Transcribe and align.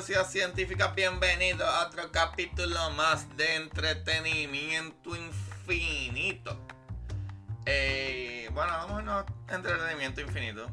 Corio 0.00 0.12
y 0.12 0.14
Curiosidad 0.14 0.30
Científica. 0.30 0.92
Bienvenidos 0.96 1.68
a 1.68 1.86
otro 1.86 2.10
capítulo 2.10 2.90
más 2.90 3.26
de 3.36 3.56
entretenimiento 3.56 5.14
infinito. 5.14 6.58
Eh, 7.66 8.48
bueno, 8.52 8.72
vamos 8.72 9.26
a 9.48 9.54
entretenimiento 9.54 10.20
infinito. 10.22 10.70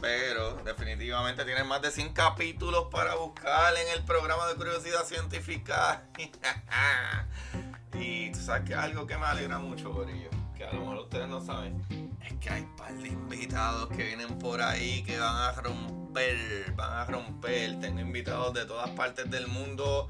Pero 0.00 0.54
definitivamente 0.64 1.44
tienen 1.44 1.66
más 1.66 1.82
de 1.82 1.90
100 1.90 2.14
capítulos 2.14 2.86
para 2.90 3.14
buscar 3.14 3.74
en 3.76 3.98
el 3.98 4.04
programa 4.04 4.46
de 4.48 4.54
Curiosidad 4.54 5.04
Científica. 5.04 6.04
y 7.94 8.32
tú 8.32 8.40
sabes 8.40 8.68
que 8.68 8.74
algo 8.74 9.06
que 9.06 9.18
me 9.18 9.26
alegra 9.26 9.58
mucho, 9.58 9.92
Corillo, 9.92 10.30
a 10.64 10.72
lo 10.72 10.80
mejor 10.80 10.96
ustedes 10.98 11.28
no 11.28 11.40
saben, 11.40 11.82
es 12.24 12.32
que 12.34 12.50
hay 12.50 12.62
un 12.62 12.76
par 12.76 12.94
de 12.94 13.08
invitados 13.08 13.88
que 13.88 14.04
vienen 14.04 14.38
por 14.38 14.62
ahí 14.62 15.02
que 15.02 15.18
van 15.18 15.36
a 15.36 15.52
romper, 15.52 16.72
van 16.74 16.92
a 16.92 17.04
romper. 17.04 17.80
Tengo 17.80 18.00
invitados 18.00 18.54
de 18.54 18.64
todas 18.64 18.90
partes 18.90 19.30
del 19.30 19.48
mundo 19.48 20.08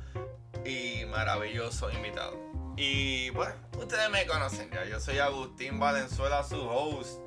y 0.64 1.04
maravillosos 1.06 1.92
invitados. 1.94 2.36
Y 2.76 3.30
bueno, 3.30 3.54
ustedes 3.78 4.10
me 4.10 4.26
conocen 4.26 4.70
ya, 4.70 4.84
yo 4.84 4.98
soy 5.00 5.18
Agustín 5.18 5.78
Valenzuela, 5.78 6.42
su 6.42 6.60
host. 6.60 7.20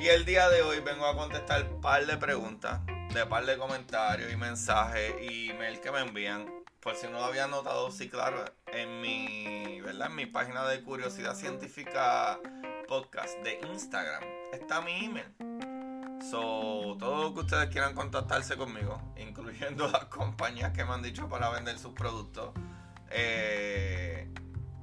Y 0.00 0.08
el 0.08 0.24
día 0.24 0.48
de 0.48 0.62
hoy 0.62 0.80
vengo 0.80 1.06
a 1.06 1.16
contestar 1.16 1.64
un 1.64 1.80
par 1.80 2.04
de 2.06 2.16
preguntas, 2.16 2.80
de 3.12 3.26
par 3.26 3.46
de 3.46 3.56
comentarios 3.56 4.32
y 4.32 4.36
mensajes 4.36 5.14
y 5.22 5.50
email 5.50 5.80
que 5.80 5.90
me 5.90 6.00
envían. 6.00 6.63
Por 6.84 6.96
si 6.96 7.06
no 7.06 7.12
lo 7.12 7.24
habían 7.24 7.50
notado, 7.50 7.90
sí, 7.90 8.10
claro, 8.10 8.44
en 8.66 9.00
mi, 9.00 9.80
¿verdad? 9.80 10.08
En 10.08 10.16
mi 10.16 10.26
página 10.26 10.66
de 10.66 10.82
Curiosidad 10.82 11.34
Científica 11.34 12.38
Podcast 12.86 13.38
de 13.38 13.58
Instagram 13.72 14.22
está 14.52 14.82
mi 14.82 15.06
email. 15.06 15.24
So, 16.30 16.98
todo 16.98 17.22
lo 17.22 17.34
que 17.34 17.40
ustedes 17.40 17.70
quieran 17.70 17.94
contactarse 17.94 18.58
conmigo, 18.58 19.00
incluyendo 19.16 19.88
las 19.92 20.04
compañías 20.04 20.72
que 20.72 20.84
me 20.84 20.92
han 20.92 21.00
dicho 21.00 21.26
para 21.26 21.48
vender 21.48 21.78
sus 21.78 21.94
productos, 21.94 22.50
eh, 23.10 24.28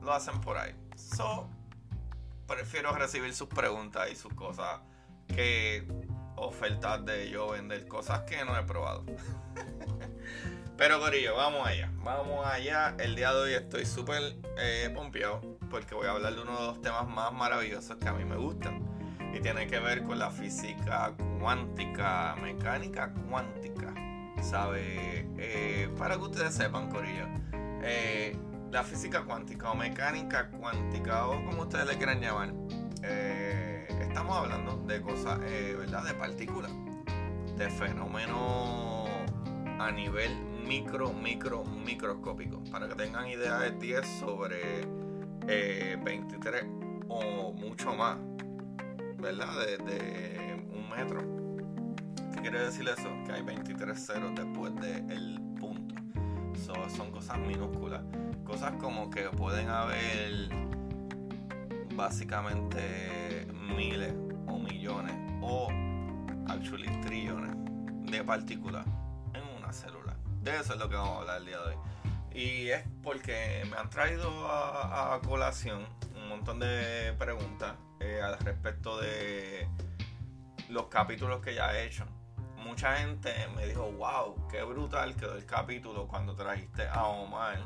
lo 0.02 0.12
hacen 0.12 0.42
por 0.42 0.58
ahí. 0.58 0.74
So, 0.96 1.48
prefiero 2.48 2.94
recibir 2.94 3.36
sus 3.36 3.48
preguntas 3.48 4.10
y 4.12 4.16
sus 4.16 4.34
cosas 4.34 4.80
que 5.28 5.88
ofertas 6.36 7.06
de 7.06 7.30
yo 7.30 7.50
vender 7.50 7.88
cosas 7.88 8.22
que 8.22 8.44
no 8.44 8.58
he 8.58 8.64
probado. 8.64 9.06
Pero 10.82 11.00
Corillo, 11.00 11.36
vamos 11.36 11.68
allá. 11.68 11.92
Vamos 12.04 12.44
allá. 12.44 12.96
El 12.98 13.16
día 13.16 13.32
de 13.32 13.40
hoy 13.40 13.54
estoy 13.54 13.86
súper 13.86 14.36
eh, 14.58 14.90
pompeado 14.92 15.40
porque 15.70 15.94
voy 15.94 16.08
a 16.08 16.10
hablar 16.14 16.34
de 16.34 16.42
uno 16.42 16.60
de 16.60 16.66
los 16.66 16.82
temas 16.82 17.08
más 17.08 17.32
maravillosos 17.32 17.98
que 17.98 18.10
a 18.10 18.14
mí 18.14 18.26
me 18.26 18.36
gustan. 18.36 18.82
Y 19.32 19.42
tiene 19.42 19.68
que 19.68 19.78
ver 19.78 20.02
con 20.02 20.18
la 20.18 20.32
física 20.32 21.14
cuántica, 21.40 22.36
mecánica 22.42 23.14
cuántica. 23.30 23.94
¿Sabe? 24.42 25.28
Eh, 25.38 25.88
para 26.00 26.16
que 26.16 26.24
ustedes 26.24 26.56
sepan, 26.56 26.90
Corillo. 26.90 27.28
Eh, 27.84 28.36
la 28.72 28.84
física 28.84 29.22
cuántica 29.22 29.70
o 29.70 29.76
mecánica 29.76 30.50
cuántica 30.50 31.28
o 31.28 31.46
como 31.46 31.62
ustedes 31.62 31.86
le 31.86 31.98
quieran 31.98 32.20
llamar. 32.22 32.54
Eh, 33.04 33.86
estamos 34.02 34.36
hablando 34.36 34.78
de 34.78 35.00
cosas, 35.00 35.42
¿verdad? 35.42 36.06
De 36.06 36.16
partículas. 36.16 36.72
De 37.56 37.70
fenómenos 37.70 39.12
a 39.80 39.92
nivel 39.92 40.51
micro, 40.68 41.14
micro, 41.14 41.64
microscópico. 41.64 42.64
Para 42.72 42.88
que 42.88 42.96
tengan 42.96 43.28
idea 43.28 43.60
de 43.60 43.72
10 43.72 44.08
sobre 44.20 44.88
eh, 45.48 45.98
23 46.04 46.66
o 47.08 47.54
mucho 47.54 47.94
más. 47.94 48.18
¿Verdad? 49.18 49.54
De, 49.60 49.78
de, 49.78 50.68
un 50.74 50.90
metro. 50.90 51.22
¿Qué 52.34 52.42
quiere 52.42 52.66
decir 52.66 52.88
eso? 52.88 53.10
Que 53.26 53.34
hay 53.34 53.44
23 53.44 54.06
ceros 54.06 54.32
después 54.36 54.74
del 54.76 55.40
punto. 55.60 55.96
So, 56.66 56.74
son 56.90 57.12
cosas 57.12 57.38
minúsculas. 57.40 58.02
Cosas 58.44 58.74
como 58.80 59.10
que 59.10 59.24
pueden 59.30 59.70
haber 59.70 60.50
básicamente 61.96 63.48
miles 63.76 64.14
o 64.48 64.58
millones 64.58 65.16
o 65.42 65.68
actually 66.48 66.88
trillones 67.02 67.56
de 68.12 68.24
partículas 68.24 68.86
en 69.34 69.44
una 69.58 69.72
célula. 69.72 70.01
De 70.42 70.58
eso 70.58 70.74
es 70.74 70.80
lo 70.80 70.90
que 70.90 70.96
vamos 70.96 71.18
a 71.18 71.20
hablar 71.22 71.38
el 71.38 71.46
día 71.46 71.58
de 71.60 71.68
hoy. 71.68 71.76
Y 72.34 72.70
es 72.70 72.84
porque 73.04 73.64
me 73.70 73.78
han 73.78 73.90
traído 73.92 74.28
a, 74.48 75.20
colación 75.28 75.86
un 76.16 76.30
montón 76.30 76.60
de 76.60 77.14
preguntas 77.20 77.76
eh, 78.00 78.22
al 78.24 78.40
respecto 78.40 79.00
de 79.00 79.68
los 80.70 80.88
capítulos 80.88 81.42
que 81.42 81.54
ya 81.54 81.78
he 81.78 81.86
hecho. 81.86 82.06
Mucha 82.58 82.98
gente 82.98 83.32
me 83.56 83.68
dijo, 83.68 83.92
wow, 83.92 84.48
qué 84.50 84.64
brutal 84.64 85.16
quedó 85.16 85.36
el 85.36 85.46
capítulo 85.46 86.08
cuando 86.08 86.36
trajiste 86.36 86.88
a 86.88 87.06
Omar, 87.06 87.60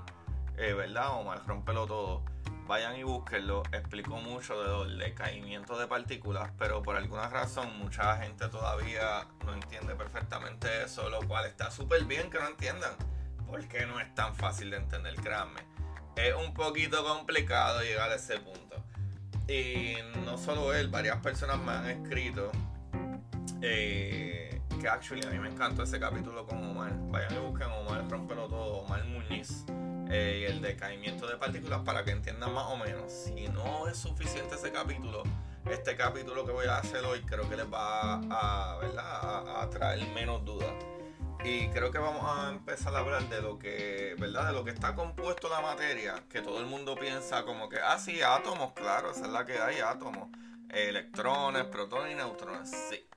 eh, 0.58 0.74
¿verdad? 0.74 1.18
Omar, 1.20 1.44
rompelo 1.48 1.88
todo. 1.88 2.26
Vayan 2.68 2.96
y 2.96 3.04
búsquenlo. 3.04 3.62
Explicó 3.72 4.18
mucho 4.18 4.84
del 4.84 4.98
decaimiento 4.98 5.78
de 5.78 5.88
partículas, 5.88 6.52
pero 6.58 6.82
por 6.82 6.96
alguna 6.96 7.30
razón 7.30 7.78
mucha 7.78 8.18
gente 8.18 8.48
todavía 8.50 9.28
no 9.46 9.54
entiende 9.54 9.96
perfectamente 9.96 10.84
eso, 10.84 11.10
lo 11.10 11.20
cual 11.28 11.46
está 11.46 11.70
súper 11.70 12.06
bien 12.06 12.32
que 12.32 12.40
no 12.40 12.48
entiendan, 12.48 12.94
porque 13.46 13.86
no 13.86 14.00
es 14.00 14.14
tan 14.16 14.36
fácil 14.36 14.72
de 14.72 14.78
entender, 14.78 15.16
créanme. 15.16 15.62
Es 16.16 16.34
un 16.34 16.54
poquito 16.54 17.04
complicado 17.04 17.82
llegar 17.82 18.10
a 18.10 18.16
ese 18.16 18.40
punto. 18.40 18.84
Y 19.48 19.98
no 20.24 20.38
solo 20.40 20.74
él, 20.74 20.88
varias 20.88 21.18
personas 21.18 21.60
me 21.60 21.72
han 21.72 21.90
escrito 21.90 22.52
eh, 23.62 24.60
que 24.82 24.88
actually 24.88 25.24
a 25.26 25.30
mí 25.30 25.38
me 25.38 25.50
encantó 25.50 25.84
ese 25.84 26.00
capítulo 26.00 26.48
con 26.48 26.64
Omar. 26.64 26.94
Vayan 27.12 27.36
y 27.36 27.38
busquen 27.38 27.68
Omar, 27.68 28.10
rompelo 28.10 28.48
todo, 28.48 28.78
Omar 28.78 29.04
Muñiz. 29.06 29.66
Eh, 30.10 30.42
y 30.42 30.52
el 30.52 30.62
decaimiento 30.62 31.28
de 31.28 31.36
partículas 31.38 31.82
para 31.82 32.04
que 32.04 32.12
entiendan 32.12 32.54
más 32.54 32.66
o 32.66 32.78
menos. 32.78 33.12
Si 33.12 33.48
no 33.48 33.88
es 33.88 33.98
suficiente 33.98 34.56
ese 34.56 34.72
capítulo, 34.72 35.24
este 35.70 35.96
capítulo 35.96 36.46
que 36.46 36.52
voy 36.52 36.68
a 36.68 36.78
hacer 36.78 37.04
hoy 37.06 37.22
creo 37.22 37.50
que 37.50 37.58
les 37.58 37.66
va 37.66 38.22
a, 38.30 39.68
traer 39.72 40.08
menos 40.14 40.46
dudas. 40.46 40.72
Y 41.44 41.68
creo 41.70 41.92
que 41.92 42.00
vamos 42.00 42.24
a 42.24 42.50
empezar 42.50 42.96
a 42.96 43.00
hablar 43.00 43.28
de 43.30 43.42
lo 43.42 43.60
que. 43.60 44.16
De 44.18 44.54
lo 44.54 44.64
que 44.64 44.72
está 44.72 44.96
compuesto 44.96 45.50
la 45.50 45.62
materia, 45.62 46.24
que 46.30 46.42
todo 46.42 46.60
el 46.60 46.66
mundo 46.66 46.96
piensa 46.96 47.44
como 47.44 47.70
que, 47.70 47.78
ah, 47.78 48.00
sí, 48.00 48.22
átomos, 48.22 48.74
claro, 48.74 49.12
esa 49.12 49.26
es 49.26 49.32
la 49.32 49.46
que 49.46 49.60
hay, 49.60 49.80
átomos. 49.80 50.30
Electrones, 50.70 51.66
protones 51.66 52.14
y 52.14 52.16
neutrones, 52.16 52.70
sí. 52.90 53.08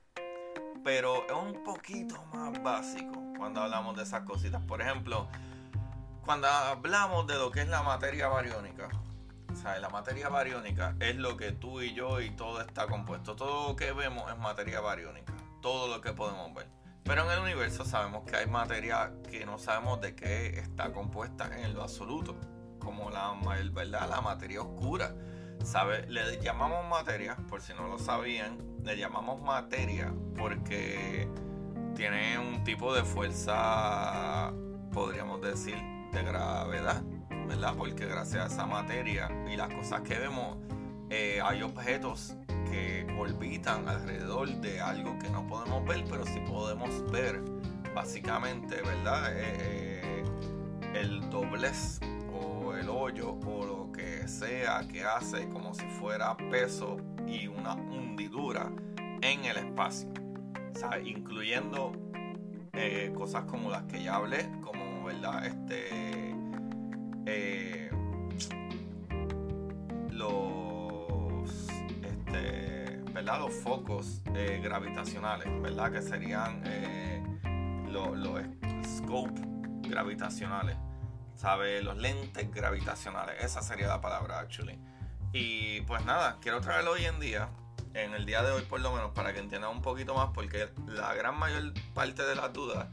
Pero 0.83 1.25
es 1.27 1.33
un 1.33 1.63
poquito 1.63 2.23
más 2.33 2.61
básico 2.61 3.33
cuando 3.37 3.61
hablamos 3.61 3.95
de 3.95 4.03
esas 4.03 4.23
cositas. 4.23 4.61
Por 4.61 4.81
ejemplo, 4.81 5.27
cuando 6.29 6.47
hablamos 6.47 7.25
de 7.25 7.33
lo 7.39 7.49
que 7.49 7.61
es 7.61 7.67
la 7.69 7.81
materia 7.81 8.27
bariónica, 8.27 8.87
sea, 9.59 9.79
la 9.79 9.89
materia 9.89 10.29
bariónica 10.29 10.95
es 10.99 11.15
lo 11.15 11.35
que 11.35 11.53
tú 11.53 11.81
y 11.81 11.95
yo 11.95 12.21
y 12.21 12.29
todo 12.29 12.61
está 12.61 12.85
compuesto. 12.85 13.35
Todo 13.35 13.69
lo 13.69 13.75
que 13.75 13.93
vemos 13.93 14.31
es 14.31 14.37
materia 14.37 14.79
bariónica. 14.79 15.33
Todo 15.59 15.87
lo 15.87 16.01
que 16.01 16.13
podemos 16.13 16.53
ver. 16.53 16.67
Pero 17.03 17.23
en 17.23 17.31
el 17.31 17.39
universo 17.39 17.83
sabemos 17.83 18.25
que 18.29 18.35
hay 18.35 18.45
materia 18.45 19.11
que 19.27 19.43
no 19.43 19.57
sabemos 19.57 20.01
de 20.01 20.15
qué 20.15 20.59
está 20.59 20.93
compuesta 20.93 21.49
en 21.63 21.73
lo 21.73 21.81
absoluto. 21.81 22.35
Como 22.77 23.09
la, 23.09 23.33
¿verdad? 23.73 24.07
la 24.07 24.21
materia 24.21 24.61
oscura. 24.61 25.15
¿Sabe? 25.63 26.05
Le 26.09 26.39
llamamos 26.39 26.87
materia, 26.87 27.37
por 27.49 27.63
si 27.63 27.73
no 27.73 27.87
lo 27.87 27.97
sabían, 27.97 28.59
le 28.83 28.95
llamamos 28.97 29.41
materia 29.41 30.13
porque 30.37 31.27
tiene 31.95 32.37
un 32.37 32.63
tipo 32.63 32.93
de 32.93 33.03
fuerza, 33.03 34.53
podríamos 34.93 35.41
decir, 35.41 35.98
de 36.11 36.23
gravedad, 36.23 37.03
¿verdad? 37.47 37.73
Porque 37.77 38.05
gracias 38.05 38.43
a 38.43 38.53
esa 38.53 38.65
materia 38.65 39.29
y 39.51 39.55
las 39.55 39.73
cosas 39.73 40.01
que 40.01 40.17
vemos, 40.17 40.57
eh, 41.09 41.39
hay 41.43 41.61
objetos 41.61 42.35
que 42.69 43.07
orbitan 43.17 43.87
alrededor 43.87 44.49
de 44.61 44.79
algo 44.81 45.17
que 45.19 45.29
no 45.29 45.45
podemos 45.47 45.85
ver, 45.85 46.03
pero 46.09 46.25
sí 46.25 46.39
podemos 46.47 47.11
ver, 47.11 47.41
básicamente, 47.93 48.81
¿verdad? 48.81 49.33
Eh, 49.35 50.01
eh, 50.01 50.23
el 50.93 51.29
doblez 51.29 51.99
o 52.33 52.73
el 52.73 52.89
hoyo 52.89 53.37
o 53.45 53.65
lo 53.65 53.91
que 53.91 54.27
sea 54.27 54.87
que 54.87 55.03
hace 55.03 55.47
como 55.49 55.73
si 55.73 55.85
fuera 55.99 56.35
peso 56.49 56.97
y 57.27 57.47
una 57.47 57.73
hundidura 57.73 58.71
en 59.21 59.45
el 59.45 59.57
espacio, 59.57 60.09
incluyendo 61.03 61.91
cosas 63.13 63.43
como 63.43 63.69
las 63.69 63.83
que 63.83 64.01
ya 64.01 64.15
hablé, 64.15 64.49
como 64.61 64.88
¿verdad? 65.09 65.43
Este, 65.43 66.35
eh, 67.25 67.89
los, 70.11 71.49
este, 72.03 73.01
¿verdad? 73.11 73.39
Los 73.39 73.53
focos 73.55 74.21
eh, 74.35 74.61
gravitacionales, 74.63 75.47
¿verdad? 75.63 75.91
Que 75.91 76.03
serían 76.03 76.61
eh, 76.65 77.23
los, 77.89 78.15
los 78.19 78.39
scope 78.85 79.41
gravitacionales, 79.89 80.77
¿sabe? 81.33 81.81
Los 81.81 81.97
lentes 81.97 82.51
gravitacionales, 82.51 83.43
esa 83.43 83.63
sería 83.63 83.87
la 83.87 84.01
palabra, 84.01 84.37
actually. 84.37 84.79
Y 85.33 85.81
pues 85.81 86.05
nada, 86.05 86.37
quiero 86.39 86.61
traerlo 86.61 86.91
hoy 86.91 87.05
en 87.05 87.19
día, 87.19 87.49
en 87.95 88.13
el 88.13 88.27
día 88.27 88.43
de 88.43 88.51
hoy 88.51 88.61
por 88.61 88.79
lo 88.79 88.93
menos, 88.93 89.09
para 89.13 89.33
que 89.33 89.39
entiendan 89.39 89.71
un 89.71 89.81
poquito 89.81 90.13
más, 90.13 90.29
porque 90.35 90.69
la 90.85 91.15
gran 91.15 91.35
mayor 91.39 91.73
parte 91.95 92.21
de 92.21 92.35
las 92.35 92.53
dudas 92.53 92.89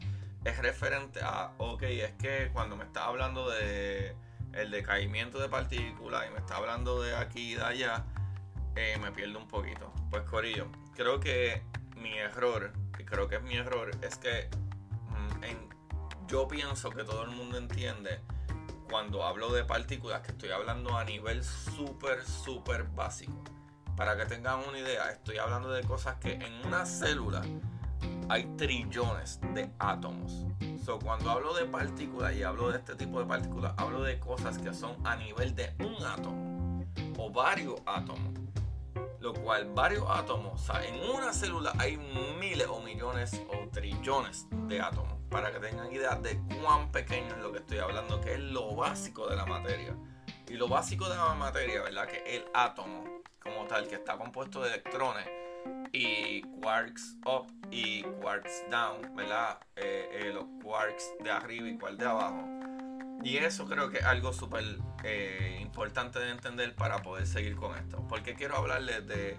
es 0.47 0.59
referente 0.59 1.21
a, 1.23 1.53
ok, 1.59 1.83
es 1.83 2.13
que 2.13 2.51
cuando 2.53 2.77
me 2.77 2.85
está 2.85 3.07
hablando 3.07 3.51
de 3.51 4.15
el 4.53 4.71
decaimiento 4.71 5.41
de 5.41 5.49
partículas 5.49 6.25
y 6.29 6.33
me 6.33 6.39
está 6.39 6.57
hablando 6.57 7.03
de 7.03 7.17
aquí 7.17 7.53
y 7.53 7.55
de 7.57 7.65
allá, 7.65 8.05
eh, 8.77 8.97
me 9.03 9.11
pierdo 9.11 9.41
un 9.41 9.49
poquito. 9.49 9.93
Pues 10.09 10.23
Corillo, 10.23 10.69
creo 10.95 11.19
que 11.19 11.63
mi 11.97 12.17
error, 12.17 12.73
y 12.97 13.05
creo 13.05 13.29
que 13.29 13.37
es 13.37 13.43
mi 13.43 13.57
error, 13.57 13.91
es 14.03 14.19
que 14.19 14.49
mm, 15.11 16.29
yo 16.29 16.47
pienso 16.47 16.91
que 16.91 17.03
todo 17.03 17.25
el 17.25 17.31
mundo 17.31 17.59
entiende 17.59 18.21
cuando 18.89 19.25
hablo 19.25 19.53
de 19.53 19.65
partículas 19.65 20.21
que 20.21 20.31
estoy 20.31 20.51
hablando 20.51 20.97
a 20.97 21.05
nivel 21.05 21.43
súper, 21.43 22.25
súper 22.25 22.85
básico. 22.85 23.43
Para 23.97 24.17
que 24.17 24.27
tengan 24.27 24.61
una 24.61 24.79
idea, 24.79 25.11
estoy 25.11 25.39
hablando 25.39 25.73
de 25.73 25.83
cosas 25.83 26.17
que 26.17 26.35
en 26.35 26.67
una 26.67 26.87
célula 26.87 27.43
hay 28.29 28.45
trillones 28.57 29.41
de 29.55 29.71
átomos. 29.79 30.45
So, 30.85 30.99
cuando 30.99 31.31
hablo 31.31 31.55
de 31.55 31.67
partículas 31.67 32.35
y 32.35 32.43
hablo 32.43 32.71
de 32.71 32.79
este 32.79 32.95
tipo 32.95 33.21
de 33.21 33.27
partículas, 33.27 33.75
hablo 33.77 34.03
de 34.03 34.19
cosas 34.19 34.59
que 34.59 34.73
son 34.73 34.97
a 35.05 35.17
nivel 35.17 35.55
de 35.55 35.75
un 35.81 36.05
átomo 36.05 36.85
o 37.19 37.31
varios 37.31 37.81
átomos. 37.87 38.35
Lo 39.21 39.33
cual, 39.35 39.71
varios 39.75 40.05
átomos, 40.09 40.61
o 40.61 40.73
sea, 40.73 40.85
en 40.85 41.11
una 41.11 41.33
célula 41.33 41.73
hay 41.79 41.97
miles 42.39 42.67
o 42.69 42.81
millones 42.81 43.41
o 43.49 43.69
trillones 43.71 44.47
de 44.69 44.81
átomos. 44.81 45.15
Para 45.31 45.53
que 45.53 45.59
tengan 45.59 45.91
idea 45.93 46.15
de 46.15 46.41
cuán 46.63 46.93
pequeño 46.93 47.35
es 47.35 47.43
lo 47.43 47.51
que 47.51 47.59
estoy 47.59 47.79
hablando, 47.79 48.21
que 48.21 48.35
es 48.35 48.41
lo 48.41 48.75
básico 48.77 49.27
de 49.29 49.37
la 49.37 49.47
materia. 49.47 49.97
Y 50.49 50.55
lo 50.55 50.69
básico 50.69 51.09
de 51.09 51.17
la 51.17 51.35
materia, 51.35 51.83
¿verdad? 51.83 52.07
Que 52.07 52.37
el 52.37 52.45
átomo, 52.55 53.05
como 53.43 53.67
tal, 53.67 53.89
que 53.89 53.97
está 53.97 54.17
compuesto 54.17 54.61
de 54.61 54.69
electrones 54.69 55.27
y 55.93 56.43
quarks 56.61 57.17
up 57.25 57.47
y 57.71 58.03
quarks 58.21 58.65
down, 58.71 59.15
¿verdad? 59.15 59.59
Eh, 59.77 60.09
eh, 60.13 60.33
los 60.33 60.45
quarks 60.63 61.13
de 61.23 61.31
arriba 61.31 61.69
y 61.69 61.77
quarks 61.77 61.99
de 61.99 62.07
abajo. 62.07 62.45
Y 63.23 63.39
eso 63.39 63.67
creo 63.67 63.91
que 63.91 63.99
es 63.99 64.05
algo 64.05 64.33
súper 64.33 64.65
eh, 65.03 65.59
importante 65.61 66.19
de 66.19 66.31
entender 66.31 66.75
para 66.75 67.03
poder 67.03 67.27
seguir 67.27 67.57
con 67.57 67.77
esto. 67.77 68.07
Porque 68.09 68.35
quiero 68.35 68.57
hablarles 68.57 69.07
de, 69.07 69.39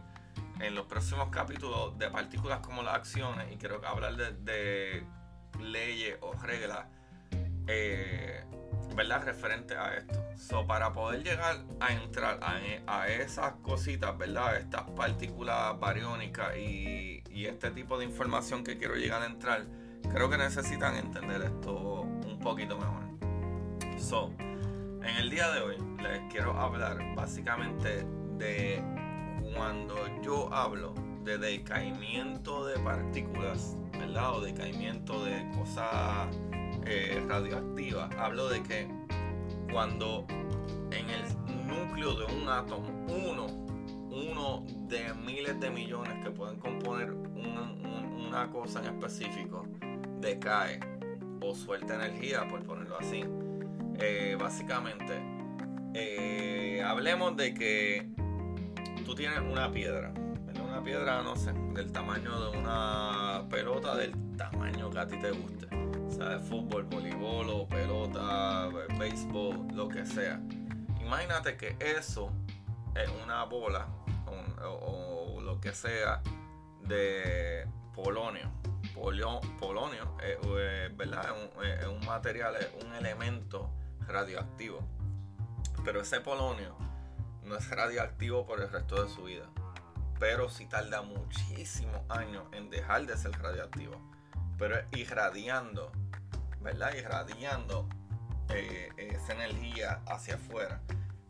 en 0.59 0.75
los 0.75 0.87
próximos 0.87 1.29
capítulos, 1.29 1.97
de 1.97 2.09
partículas 2.09 2.59
como 2.59 2.83
las 2.83 2.95
acciones 2.95 3.51
y 3.51 3.57
quiero 3.57 3.85
hablar 3.87 4.15
de, 4.15 4.33
de 4.33 5.03
leyes 5.61 6.17
o 6.21 6.33
reglas 6.33 6.85
¿verdad? 8.95 9.23
Referente 9.23 9.75
a 9.75 9.95
esto. 9.95 10.23
So, 10.37 10.65
para 10.65 10.93
poder 10.93 11.23
llegar 11.23 11.57
a 11.79 11.93
entrar 11.93 12.39
a, 12.41 13.07
esas 13.07 13.53
cositas, 13.61 14.17
¿verdad? 14.17 14.57
Estas 14.57 14.83
partículas 14.91 15.79
bariónicas 15.79 16.57
y, 16.57 17.23
y, 17.29 17.45
este 17.45 17.71
tipo 17.71 17.97
de 17.97 18.05
información 18.05 18.63
que 18.63 18.77
quiero 18.77 18.95
llegar 18.95 19.21
a 19.21 19.25
entrar, 19.25 19.65
creo 20.11 20.29
que 20.29 20.37
necesitan 20.37 20.95
entender 20.95 21.41
esto 21.41 22.01
un 22.01 22.39
poquito 22.39 22.77
mejor. 22.77 23.03
So, 23.99 24.31
en 24.39 25.15
el 25.17 25.29
día 25.29 25.49
de 25.51 25.61
hoy 25.61 25.77
les 26.01 26.31
quiero 26.31 26.57
hablar 26.59 26.97
básicamente 27.15 28.05
de 28.37 28.83
cuando 29.53 29.95
yo 30.21 30.53
hablo 30.53 30.93
de 31.23 31.37
decaimiento 31.37 32.65
de 32.65 32.79
partículas, 32.79 33.75
¿verdad? 33.97 34.35
O 34.35 34.41
decaimiento 34.41 35.23
de 35.25 35.49
cosas 35.57 36.27
eh, 36.89 37.21
radioactiva, 37.27 38.09
hablo 38.17 38.47
de 38.49 38.63
que 38.63 38.87
cuando 39.71 40.25
en 40.91 41.09
el 41.09 41.67
núcleo 41.67 42.15
de 42.15 42.25
un 42.33 42.47
átomo, 42.47 42.87
uno, 43.07 43.47
uno 44.09 44.63
de 44.87 45.13
miles 45.13 45.59
de 45.59 45.69
millones 45.69 46.23
que 46.23 46.31
pueden 46.31 46.57
componer 46.59 47.11
una 47.11 48.49
cosa 48.51 48.79
en 48.79 48.85
específico, 48.85 49.65
decae 50.21 50.79
o 51.41 51.53
suelta 51.53 51.95
energía, 51.95 52.47
por 52.47 52.63
ponerlo 52.63 52.97
así. 52.99 53.23
Eh, 53.99 54.37
básicamente, 54.39 55.21
eh, 55.93 56.81
hablemos 56.85 57.35
de 57.35 57.53
que 57.53 58.09
tú 59.05 59.13
tienes 59.13 59.39
una 59.39 59.71
piedra, 59.71 60.13
una 60.65 60.81
piedra, 60.81 61.21
no 61.21 61.35
sé, 61.35 61.51
del 61.73 61.91
tamaño 61.91 62.51
de 62.51 62.57
una 62.57 63.45
pelota, 63.49 63.95
del 63.95 64.13
tamaño 64.37 64.89
que 64.89 64.99
a 64.99 65.07
ti 65.07 65.17
te 65.19 65.31
guste 65.31 65.86
de 66.15 66.39
Fútbol, 66.39 66.83
voleibol 66.83 67.67
pelota, 67.67 68.69
béisbol, 68.97 69.67
lo 69.73 69.89
que 69.89 70.05
sea. 70.05 70.39
Imagínate 71.01 71.57
que 71.57 71.75
eso 71.79 72.31
es 72.95 73.09
una 73.23 73.43
bola 73.43 73.87
o, 74.25 75.39
lo 75.41 75.59
que 75.59 75.73
sea 75.73 76.21
de 76.81 77.67
polonio. 77.93 78.49
polonio 79.59 80.17
es, 80.23 80.97
¿verdad? 80.97 81.35
Es 81.79 81.87
un, 81.87 82.05
material, 82.05 82.55
es 82.55 82.69
un 82.83 82.93
elemento 82.93 83.69
radioactivo. 84.07 84.79
Pero 85.83 86.01
ese 86.01 86.21
polonio 86.21 86.75
no 87.43 87.57
es 87.57 87.69
radioactivo 87.69 88.45
por 88.45 88.61
el 88.61 88.69
resto 88.69 89.03
de 89.03 89.09
su 89.09 89.23
vida. 89.23 89.45
Pero 90.19 90.49
sí 90.49 90.65
tarda 90.65 91.01
muchísimos 91.01 92.01
años 92.09 92.45
en 92.53 92.69
dejar 92.69 93.05
de 93.05 93.17
ser 93.17 93.31
radioactivo. 93.39 94.16
Pero 94.57 94.77
irradiando 94.91 95.91
¿verdad? 96.61 96.93
Irradiando 96.95 97.87
eh, 98.49 98.89
esa 98.97 99.33
energía 99.33 100.01
hacia 100.07 100.35
afuera. 100.35 100.81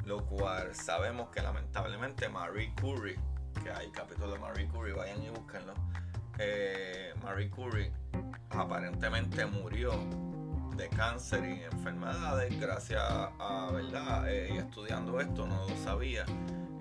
Lo 0.05 0.25
cual 0.25 0.73
sabemos 0.73 1.29
que 1.29 1.41
lamentablemente 1.41 2.29
Marie 2.29 2.73
Curie, 2.81 3.19
que 3.61 3.69
hay 3.69 3.91
capítulo 3.91 4.33
de 4.33 4.39
Marie 4.39 4.67
Curie, 4.67 4.93
vayan 4.93 5.21
y 5.21 5.29
búsquenlo. 5.29 5.73
eh, 6.39 7.13
Marie 7.23 7.49
Curie 7.49 7.91
aparentemente 8.49 9.45
murió 9.45 9.91
de 10.75 10.87
cáncer 10.89 11.43
y 11.45 11.63
enfermedades 11.63 12.59
gracias 12.59 13.01
a, 13.03 13.69
¿verdad? 13.73 14.29
Eh, 14.29 14.57
estudiando 14.57 15.19
esto 15.19 15.45
no 15.45 15.67
lo 15.67 15.75
sabía 15.83 16.25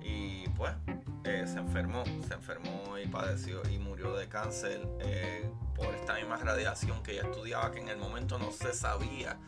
y 0.02 0.48
pues 0.50 0.72
se 1.24 1.58
enfermó, 1.58 2.04
se 2.26 2.34
enfermó 2.34 2.96
y 3.02 3.06
padeció 3.08 3.60
y 3.68 3.78
murió 3.78 4.14
de 4.14 4.28
cáncer 4.28 4.80
por 5.76 5.94
esta 5.94 6.14
misma 6.14 6.36
radiación 6.36 7.02
que 7.02 7.12
ella 7.12 7.22
estudiaba 7.22 7.70
que 7.70 7.80
en 7.80 7.88
el 7.88 7.98
momento 7.98 8.38
no 8.38 8.50
se 8.50 8.72
sabía 8.72 9.38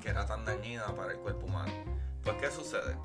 que 0.00 0.08
era 0.08 0.26
tan 0.26 0.44
dañina 0.44 0.86
para 0.96 1.12
el 1.12 1.18
cuerpo 1.18 1.46
humano. 1.46 1.72
Pues 2.22 2.36
¿qué 2.40 2.50
sucede? 2.50 2.96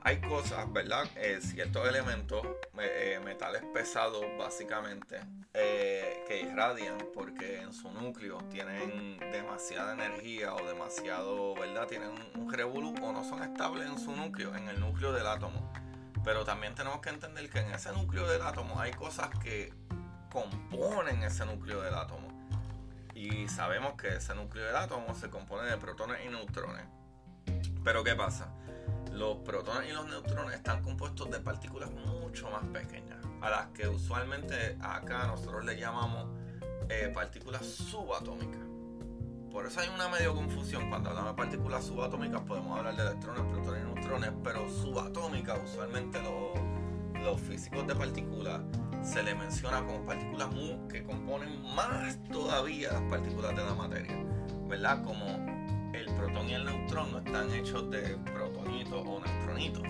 Hay 0.00 0.20
cosas, 0.20 0.70
¿verdad? 0.72 1.04
ciertos 1.40 1.88
elementos, 1.88 2.46
metales 3.24 3.62
pesados 3.72 4.22
básicamente, 4.38 5.18
eh, 5.54 6.22
que 6.28 6.42
irradian 6.42 6.98
porque 7.14 7.62
en 7.62 7.72
su 7.72 7.90
núcleo 7.90 8.38
tienen 8.50 9.18
demasiada 9.32 9.94
energía 9.94 10.54
o 10.54 10.66
demasiado, 10.66 11.54
¿verdad? 11.54 11.86
Tienen 11.86 12.10
un, 12.34 12.52
revolú 12.52 12.94
o 13.02 13.12
no 13.12 13.24
son 13.24 13.42
estables 13.42 13.88
en 13.88 13.98
su 13.98 14.14
núcleo, 14.14 14.54
en 14.54 14.68
el 14.68 14.78
núcleo 14.78 15.12
del 15.12 15.26
átomo. 15.26 15.72
Pero 16.22 16.44
también 16.44 16.74
tenemos 16.74 17.00
que 17.00 17.08
entender 17.10 17.48
que 17.48 17.60
en 17.60 17.72
ese 17.72 17.92
núcleo 17.92 18.26
del 18.26 18.42
átomo 18.42 18.80
hay 18.80 18.92
cosas 18.92 19.30
que 19.42 19.72
componen 20.34 21.22
ese 21.22 21.46
núcleo 21.46 21.80
del 21.80 21.94
átomo. 21.94 22.28
Y 23.14 23.46
sabemos 23.46 23.94
que 23.94 24.16
ese 24.16 24.34
núcleo 24.34 24.66
del 24.66 24.76
átomo 24.76 25.14
se 25.14 25.30
compone 25.30 25.70
de 25.70 25.76
protones 25.76 26.18
y 26.26 26.28
neutrones. 26.28 26.84
Pero 27.84 28.02
¿qué 28.02 28.16
pasa? 28.16 28.48
Los 29.12 29.38
protones 29.38 29.88
y 29.88 29.92
los 29.92 30.06
neutrones 30.06 30.56
están 30.56 30.82
compuestos 30.82 31.30
de 31.30 31.38
partículas 31.38 31.90
mucho 31.92 32.50
más 32.50 32.64
pequeñas 32.64 33.24
a 33.40 33.50
las 33.50 33.66
que 33.68 33.86
usualmente 33.86 34.76
acá 34.80 35.26
nosotros 35.26 35.64
le 35.64 35.78
llamamos 35.78 36.26
eh, 36.88 37.12
partículas 37.14 37.64
subatómicas. 37.64 38.62
Por 39.52 39.66
eso 39.66 39.80
hay 39.80 39.88
una 39.94 40.08
medio 40.08 40.34
confusión. 40.34 40.88
Cuando 40.88 41.10
hablamos 41.10 41.36
de 41.36 41.36
partículas 41.36 41.84
subatómicas 41.84 42.40
podemos 42.40 42.76
hablar 42.76 42.96
de 42.96 43.02
electrones, 43.02 43.42
protones 43.52 43.82
y 43.82 43.94
neutrones, 43.94 44.32
pero 44.42 44.68
subatómicas 44.68 45.60
usualmente 45.62 46.18
los, 47.22 47.40
físicos 47.40 47.86
de 47.86 47.94
partículas 47.94 48.60
se 49.04 49.22
le 49.22 49.34
menciona 49.34 49.84
como 49.84 50.04
partículas 50.04 50.48
que 50.90 51.04
componen 51.04 51.62
más 51.74 52.18
todavía 52.32 52.92
las 52.92 53.02
partículas 53.02 53.54
de 53.56 53.64
la 53.64 53.74
materia, 53.74 54.24
¿verdad? 54.68 55.02
Como 55.04 55.26
el 55.92 56.06
protón 56.16 56.48
y 56.48 56.54
el 56.54 56.64
neutrón 56.64 57.12
no 57.12 57.18
están 57.18 57.50
hechos 57.52 57.90
de 57.90 58.16
protonitos 58.32 59.06
o 59.06 59.20
neutronitos. 59.20 59.84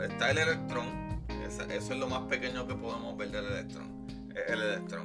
está 0.00 0.30
el 0.30 0.38
electrón 0.38 1.10
eso 1.50 1.92
es 1.94 1.98
lo 1.98 2.08
más 2.08 2.22
pequeño 2.22 2.66
que 2.66 2.74
podemos 2.74 3.16
ver 3.16 3.30
del 3.30 3.44
electrón. 3.46 4.06
El 4.46 4.62
electrón. 4.62 5.04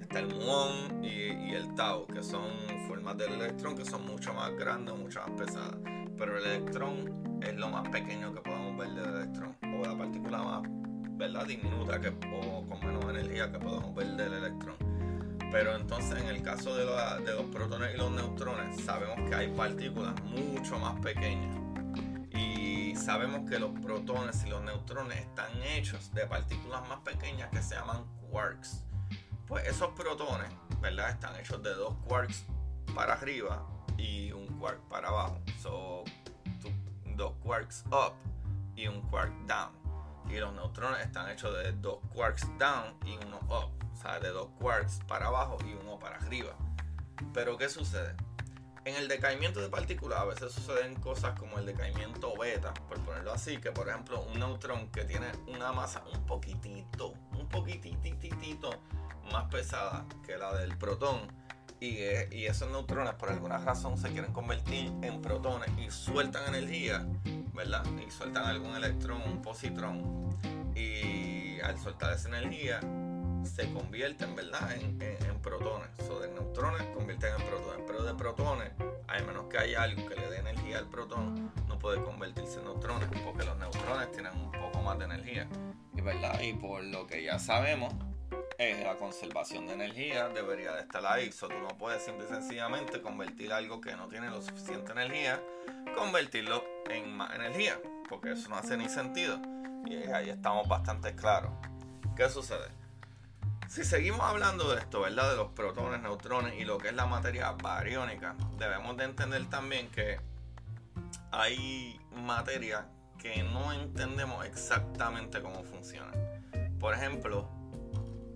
Está 0.00 0.18
el 0.18 0.34
muón 0.34 1.04
y, 1.04 1.54
el 1.54 1.72
tau, 1.74 2.06
que 2.06 2.22
son 2.22 2.50
formas 2.88 3.16
del 3.16 3.32
electrón 3.34 3.76
que 3.76 3.84
son 3.84 4.04
mucho 4.04 4.34
más 4.34 4.52
grandes 4.56 4.92
o 4.92 4.96
mucho 4.96 5.20
más 5.20 5.30
pesadas. 5.38 5.76
Pero 6.18 6.38
el 6.38 6.44
electrón 6.44 7.40
es 7.42 7.54
lo 7.54 7.68
más 7.68 7.88
pequeño 7.88 8.34
que 8.34 8.40
podemos 8.40 8.76
ver 8.76 8.90
del 8.90 9.14
electrón. 9.14 9.56
O 9.62 9.84
la 9.84 9.96
partícula 9.96 10.38
más 10.38 10.83
¿verdad? 11.32 11.46
diminuta 11.46 12.00
que, 12.00 12.08
o 12.08 12.66
con 12.66 12.80
menos 12.80 13.04
energía 13.04 13.50
que 13.50 13.58
podemos 13.58 13.94
ver 13.94 14.08
del 14.16 14.32
electrón. 14.32 14.76
Pero 15.50 15.76
entonces 15.76 16.20
en 16.20 16.28
el 16.28 16.42
caso 16.42 16.74
de, 16.74 16.84
los 16.84 17.44
protones 17.52 17.94
y 17.94 17.98
los 17.98 18.10
neutrones 18.10 18.80
sabemos 18.84 19.16
que 19.28 19.34
hay 19.34 19.48
partículas 19.48 20.20
mucho 20.24 20.78
más 20.78 20.98
pequeñas 21.00 21.64
sabemos 23.04 23.48
que 23.48 23.58
los 23.58 23.70
protones 23.80 24.44
y 24.46 24.48
los 24.48 24.62
neutrones 24.62 25.18
están 25.18 25.50
hechos 25.62 26.12
de 26.14 26.26
partículas 26.26 26.88
más 26.88 27.00
pequeñas 27.00 27.50
que 27.50 27.62
se 27.62 27.74
llaman 27.74 28.04
quarks. 28.30 28.82
Pues 29.46 29.66
esos 29.66 29.90
protones, 29.90 30.50
¿verdad? 30.80 31.10
Están 31.10 31.38
hechos 31.38 31.62
de 31.62 31.74
dos 31.74 31.94
quarks 32.06 32.44
para 32.94 33.14
arriba 33.14 33.66
y 33.98 34.32
un 34.32 34.46
quark 34.58 34.80
para 34.88 35.08
abajo. 35.08 35.38
So, 35.60 36.04
dos 37.16 37.34
quarks 37.42 37.84
up 37.88 38.14
y 38.74 38.86
un 38.86 39.02
quark 39.02 39.32
down. 39.46 39.83
Y 40.28 40.36
los 40.36 40.52
neutrones 40.54 41.00
están 41.00 41.30
hechos 41.30 41.54
de 41.56 41.72
dos 41.72 41.98
quarks 42.12 42.46
down 42.58 42.96
y 43.04 43.16
uno 43.24 43.38
up. 43.48 43.70
O 43.92 43.96
sea, 43.96 44.18
de 44.18 44.30
dos 44.30 44.48
quarks 44.58 45.00
para 45.06 45.26
abajo 45.26 45.58
y 45.64 45.74
uno 45.74 45.98
para 45.98 46.16
arriba. 46.16 46.54
Pero 47.32 47.56
¿qué 47.56 47.68
sucede? 47.68 48.14
En 48.84 48.96
el 48.96 49.08
decaimiento 49.08 49.60
de 49.60 49.70
partículas 49.70 50.20
a 50.20 50.24
veces 50.26 50.52
suceden 50.52 50.96
cosas 50.96 51.38
como 51.38 51.58
el 51.58 51.64
decaimiento 51.64 52.36
beta, 52.36 52.74
por 52.86 53.00
ponerlo 53.00 53.32
así, 53.32 53.56
que 53.56 53.72
por 53.72 53.88
ejemplo 53.88 54.20
un 54.20 54.38
neutrón 54.38 54.90
que 54.90 55.04
tiene 55.04 55.32
una 55.46 55.72
masa 55.72 56.02
un 56.12 56.26
poquitito, 56.26 57.14
un 57.32 57.48
poquititito 57.48 58.70
más 59.32 59.44
pesada 59.44 60.04
que 60.26 60.36
la 60.36 60.52
del 60.54 60.76
protón, 60.76 61.20
y, 61.80 61.98
y, 62.30 62.46
esos 62.46 62.70
neutrones 62.70 63.14
por 63.14 63.30
alguna 63.30 63.58
razón 63.58 63.98
se 63.98 64.10
quieren 64.10 64.32
convertir 64.32 64.92
en 65.02 65.20
protones 65.20 65.70
y 65.78 65.90
sueltan 65.90 66.54
energía, 66.54 67.06
¿verdad? 67.52 67.84
Y 68.06 68.10
sueltan 68.10 68.46
algún 68.46 68.74
electrón, 68.74 69.22
un 69.26 69.42
positrón, 69.42 70.36
y 70.74 71.60
al 71.60 71.78
soltar 71.78 72.12
esa 72.12 72.28
energía 72.28 72.80
se 73.44 73.70
convierten, 73.72 74.34
¿verdad? 74.34 74.72
En, 74.72 74.98
protones. 75.42 75.90
O 76.08 76.20
de 76.20 76.28
neutrones 76.28 76.82
convierten 76.94 77.34
en 77.38 77.46
protones. 77.46 77.84
Pero 77.86 78.02
de 78.02 78.14
protones, 78.14 78.72
a 79.06 79.20
menos 79.20 79.44
que 79.44 79.58
haya 79.58 79.82
algo 79.82 80.08
que 80.08 80.16
le 80.16 80.30
dé 80.30 80.38
energía 80.38 80.78
al 80.78 80.88
protón, 80.88 81.52
no 81.68 81.78
puede 81.78 82.02
convertirse 82.02 82.60
en 82.60 82.64
neutrones, 82.64 83.08
porque 83.22 83.44
los 83.44 83.58
neutrones 83.58 84.10
tienen 84.12 84.32
un 84.32 84.50
poco 84.50 84.80
más 84.82 84.98
de 84.98 85.04
energía. 85.04 85.46
¿verdad? 86.02 86.38
y 86.42 86.52
por 86.52 86.84
lo 86.84 87.06
que 87.06 87.22
ya 87.22 87.38
sabemos, 87.38 87.94
es 88.58 88.82
la 88.82 88.96
conservación 88.96 89.66
de 89.66 89.74
energía 89.74 90.28
debería 90.28 90.72
de 90.72 90.82
estar 90.82 91.04
ahí. 91.06 91.32
So, 91.32 91.48
tú 91.48 91.58
no 91.58 91.68
puedes 91.76 92.02
simple 92.02 92.24
y 92.24 92.28
sencillamente 92.28 93.00
convertir 93.00 93.52
algo 93.52 93.80
que 93.80 93.94
no 93.96 94.08
tiene 94.08 94.30
lo 94.30 94.42
suficiente 94.42 94.92
energía, 94.92 95.40
convertirlo 95.96 96.64
en 96.88 97.16
más 97.16 97.34
energía, 97.34 97.78
porque 98.08 98.32
eso 98.32 98.48
no 98.48 98.56
hace 98.56 98.76
ni 98.76 98.88
sentido. 98.88 99.40
Y 99.86 99.96
ahí 100.10 100.30
estamos 100.30 100.66
bastante 100.68 101.14
claros. 101.14 101.52
¿Qué 102.16 102.28
sucede? 102.28 102.68
Si 103.68 103.84
seguimos 103.84 104.20
hablando 104.20 104.72
de 104.72 104.80
esto, 104.80 105.00
¿verdad? 105.00 105.30
De 105.30 105.36
los 105.36 105.52
protones, 105.52 106.00
neutrones 106.00 106.54
y 106.60 106.64
lo 106.64 106.78
que 106.78 106.88
es 106.88 106.94
la 106.94 107.06
materia 107.06 107.50
bariónica, 107.52 108.36
debemos 108.58 108.96
de 108.96 109.04
entender 109.04 109.44
también 109.50 109.90
que 109.90 110.20
hay 111.32 112.00
materia 112.14 112.86
que 113.18 113.42
no 113.42 113.72
entendemos 113.72 114.44
exactamente 114.44 115.42
cómo 115.42 115.64
funciona. 115.64 116.12
Por 116.78 116.94
ejemplo, 116.94 117.48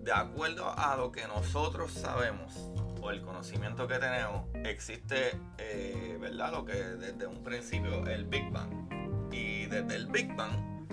de 0.09 0.15
acuerdo 0.15 0.73
a 0.75 0.95
lo 0.95 1.11
que 1.11 1.27
nosotros 1.27 1.91
sabemos 1.91 2.71
o 2.99 3.11
el 3.11 3.21
conocimiento 3.21 3.87
que 3.87 3.99
tenemos, 3.99 4.47
existe, 4.65 5.39
eh, 5.59 6.17
¿verdad? 6.19 6.51
Lo 6.51 6.65
que 6.65 6.73
desde 6.73 7.27
un 7.27 7.43
principio 7.43 8.07
el 8.07 8.25
Big 8.25 8.49
Bang. 8.49 8.71
Y 9.31 9.67
desde 9.67 9.95
el 9.95 10.07
Big 10.07 10.35
Bang 10.35 10.87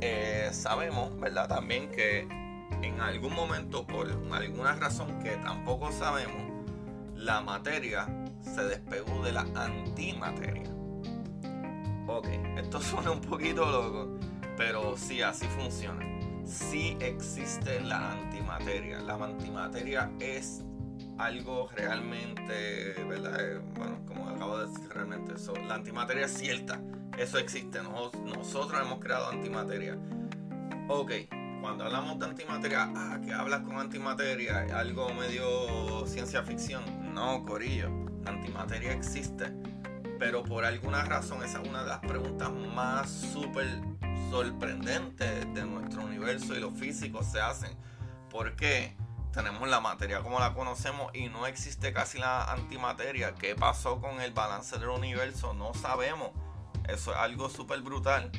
eh, 0.00 0.48
sabemos, 0.52 1.14
¿verdad? 1.20 1.48
También 1.48 1.90
que 1.90 2.20
en 2.80 2.98
algún 3.02 3.34
momento, 3.34 3.86
por 3.86 4.08
alguna 4.32 4.72
razón 4.76 5.22
que 5.22 5.36
tampoco 5.36 5.92
sabemos, 5.92 6.42
la 7.14 7.42
materia 7.42 8.08
se 8.40 8.64
despegó 8.64 9.22
de 9.22 9.32
la 9.32 9.42
antimateria. 9.54 10.70
Ok, 12.06 12.28
esto 12.56 12.80
suena 12.80 13.10
un 13.10 13.20
poquito 13.20 13.70
loco, 13.70 14.18
pero 14.56 14.96
sí, 14.96 15.20
así 15.20 15.46
funciona. 15.48 16.11
Sí 16.44 16.96
existe 17.00 17.80
la 17.80 18.12
antimateria. 18.12 19.00
La 19.00 19.14
antimateria 19.14 20.10
es 20.20 20.62
algo 21.18 21.68
realmente, 21.74 22.94
¿verdad? 23.08 23.40
Eh, 23.40 23.60
bueno, 23.74 23.98
como 24.06 24.28
acabo 24.28 24.58
de 24.58 24.66
decir, 24.66 24.88
realmente 24.88 25.34
eso. 25.34 25.54
La 25.54 25.74
antimateria 25.74 26.26
es 26.26 26.32
cierta. 26.32 26.80
Eso 27.16 27.38
existe. 27.38 27.80
nosotros 27.82 28.80
hemos 28.80 28.98
creado 28.98 29.28
antimateria. 29.28 29.98
Ok, 30.88 31.12
cuando 31.60 31.84
hablamos 31.84 32.18
de 32.18 32.26
antimateria, 32.26 32.90
ah, 32.94 33.20
que 33.24 33.32
hablas 33.32 33.60
con 33.60 33.78
antimateria, 33.78 34.66
algo 34.76 35.12
medio 35.14 36.06
ciencia 36.06 36.42
ficción. 36.42 36.82
No, 37.14 37.44
Corillo, 37.44 37.88
antimateria 38.26 38.92
existe. 38.92 39.52
Pero 40.18 40.42
por 40.42 40.64
alguna 40.64 41.04
razón, 41.04 41.42
esa 41.44 41.62
es 41.62 41.68
una 41.68 41.82
de 41.82 41.88
las 41.88 42.00
preguntas 42.00 42.50
más 42.74 43.10
súper 43.10 43.66
sorprendentes 44.32 45.52
de 45.52 45.66
nuestro 45.66 46.04
universo 46.06 46.54
y 46.54 46.60
los 46.60 46.72
físicos 46.72 47.26
se 47.26 47.38
hacen. 47.38 47.76
¿Por 48.30 48.56
qué? 48.56 48.96
Tenemos 49.30 49.68
la 49.68 49.78
materia 49.80 50.22
como 50.22 50.40
la 50.40 50.54
conocemos 50.54 51.14
y 51.14 51.28
no 51.28 51.46
existe 51.46 51.92
casi 51.92 52.16
la 52.18 52.50
antimateria. 52.50 53.34
¿Qué 53.34 53.54
pasó 53.54 54.00
con 54.00 54.22
el 54.22 54.32
balance 54.32 54.78
del 54.78 54.88
universo? 54.88 55.52
No 55.52 55.74
sabemos. 55.74 56.30
Eso 56.88 57.10
es 57.10 57.18
algo 57.18 57.50
súper 57.50 57.82
brutal. 57.82 58.32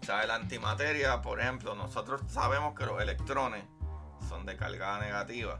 O 0.00 0.04
sea, 0.04 0.24
la 0.26 0.36
antimateria, 0.36 1.20
por 1.22 1.40
ejemplo, 1.40 1.74
nosotros 1.74 2.20
sabemos 2.28 2.78
que 2.78 2.86
los 2.86 3.02
electrones 3.02 3.64
son 4.28 4.46
de 4.46 4.56
carga 4.56 5.00
negativa. 5.00 5.58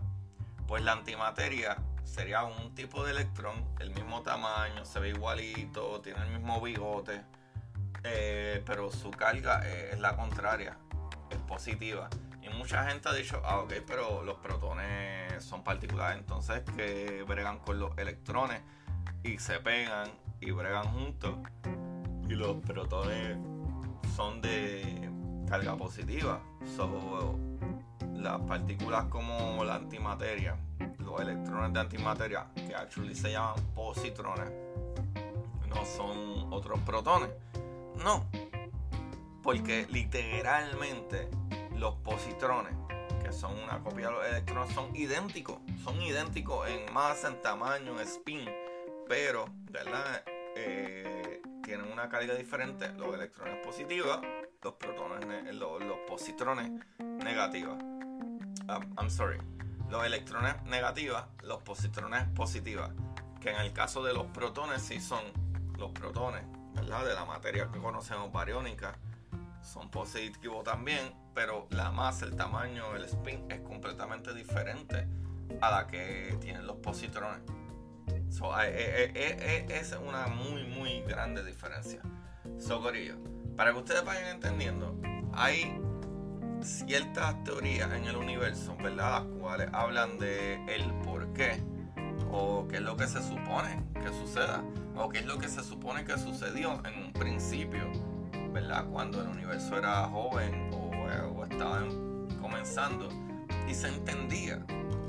Pues 0.68 0.84
la 0.84 0.92
antimateria 0.92 1.76
sería 2.04 2.44
un 2.44 2.72
tipo 2.76 3.04
de 3.04 3.10
electrón, 3.10 3.66
el 3.80 3.90
mismo 3.90 4.22
tamaño, 4.22 4.84
se 4.84 5.00
ve 5.00 5.08
igualito, 5.08 6.00
tiene 6.02 6.22
el 6.22 6.30
mismo 6.30 6.60
bigote, 6.60 7.24
eh, 8.04 8.62
pero 8.66 8.90
su 8.90 9.10
carga 9.10 9.66
es 9.68 9.98
la 10.00 10.16
contraria, 10.16 10.76
es 11.30 11.38
positiva. 11.38 12.08
Y 12.42 12.48
mucha 12.50 12.88
gente 12.88 13.08
ha 13.08 13.12
dicho, 13.12 13.40
ah, 13.44 13.60
ok, 13.60 13.74
pero 13.86 14.22
los 14.22 14.38
protones 14.38 15.42
son 15.44 15.62
particulares, 15.62 16.18
entonces 16.18 16.62
que 16.76 17.24
bregan 17.26 17.58
con 17.58 17.78
los 17.78 17.96
electrones 17.98 18.60
y 19.22 19.38
se 19.38 19.60
pegan 19.60 20.10
y 20.40 20.50
bregan 20.50 20.86
juntos. 20.88 21.36
Y 22.28 22.34
los 22.34 22.56
protones 22.56 23.36
son 24.16 24.40
de 24.40 25.10
carga 25.48 25.76
positiva. 25.76 26.40
son 26.76 27.52
las 28.14 28.40
partículas 28.42 29.04
como 29.06 29.64
la 29.64 29.76
antimateria, 29.76 30.56
los 30.98 31.20
electrones 31.20 31.72
de 31.72 31.80
antimateria, 31.80 32.46
que 32.54 32.74
actually 32.74 33.14
se 33.14 33.32
llaman 33.32 33.60
positrones, 33.74 34.50
no 35.68 35.84
son 35.84 36.52
otros 36.52 36.78
protones. 36.80 37.30
No, 37.96 38.28
porque 39.42 39.86
literalmente 39.90 41.28
los 41.76 41.96
positrones, 41.96 42.74
que 43.22 43.32
son 43.32 43.58
una 43.58 43.82
copia 43.82 44.06
de 44.06 44.12
los 44.12 44.26
electrones, 44.26 44.74
son 44.74 44.94
idénticos. 44.94 45.58
Son 45.82 46.00
idénticos 46.00 46.68
en 46.68 46.92
masa, 46.92 47.28
en 47.28 47.42
tamaño, 47.42 48.00
en 48.00 48.06
spin. 48.06 48.48
Pero, 49.08 49.46
¿verdad? 49.70 50.22
Eh, 50.54 51.42
tienen 51.62 51.90
una 51.90 52.08
carga 52.08 52.34
diferente. 52.34 52.88
Los 52.94 53.14
electrones 53.14 53.64
positivos, 53.64 54.20
los 54.62 54.74
protones, 54.74 55.54
los, 55.54 55.82
positrones 56.08 56.70
negativos. 56.98 57.76
Um, 57.82 58.94
I'm 58.96 59.10
sorry. 59.10 59.38
Los 59.90 60.04
electrones 60.06 60.62
negativos, 60.64 61.22
los 61.42 61.62
positrones 61.62 62.28
positivos. 62.28 62.90
Que 63.40 63.50
en 63.50 63.60
el 63.60 63.72
caso 63.72 64.04
de 64.04 64.14
los 64.14 64.26
protones 64.26 64.82
sí 64.82 65.00
son 65.00 65.24
los 65.78 65.90
protones, 65.90 66.44
De 66.74 67.14
la 67.14 67.24
materia 67.24 67.68
que 67.72 67.78
conocemos 67.78 68.30
bariónica 68.32 68.98
son 69.62 69.90
positivos 69.90 70.62
también, 70.64 71.14
pero 71.34 71.66
la 71.70 71.90
masa, 71.90 72.26
el 72.26 72.36
tamaño, 72.36 72.94
el 72.94 73.04
spin 73.04 73.46
es 73.48 73.60
completamente 73.60 74.34
diferente 74.34 75.06
a 75.60 75.70
la 75.70 75.86
que 75.86 76.36
tienen 76.40 76.66
los 76.66 76.76
positrones. 76.76 77.40
Eh, 78.08 79.12
eh, 79.14 79.36
eh, 79.40 79.66
es 79.70 79.96
una 80.06 80.26
muy, 80.26 80.64
muy 80.64 81.00
grande 81.02 81.44
diferencia. 81.44 82.00
Socorillo, 82.58 83.16
para 83.56 83.72
que 83.72 83.78
ustedes 83.78 84.04
vayan 84.04 84.28
entendiendo, 84.28 84.94
hay 85.32 85.80
ciertas 86.62 87.42
teorías 87.44 87.90
en 87.92 88.04
el 88.04 88.16
universo, 88.16 88.76
¿verdad? 88.76 89.24
Las 89.24 89.38
cuales 89.40 89.68
hablan 89.72 90.18
de 90.18 90.54
el 90.66 90.92
por 91.02 91.32
qué 91.32 91.62
o 92.30 92.66
qué 92.68 92.76
es 92.76 92.82
lo 92.82 92.96
que 92.96 93.06
se 93.06 93.22
supone 93.22 93.84
que 93.94 94.08
suceda 94.08 94.62
o 94.96 95.08
qué 95.08 95.20
es 95.20 95.26
lo 95.26 95.38
que 95.38 95.48
se 95.48 95.62
supone 95.64 96.04
que 96.04 96.18
sucedió 96.18 96.80
en 96.84 97.06
un 97.06 97.12
principio 97.12 97.90
¿verdad? 98.52 98.86
Cuando 98.90 99.22
el 99.22 99.28
universo 99.28 99.78
era 99.78 100.04
joven 100.04 100.70
o, 100.72 100.92
eh, 101.08 101.48
estaba 101.50 101.82
comenzando 102.40 103.08
y 103.68 103.74
se 103.74 103.88
entendía 103.88 104.64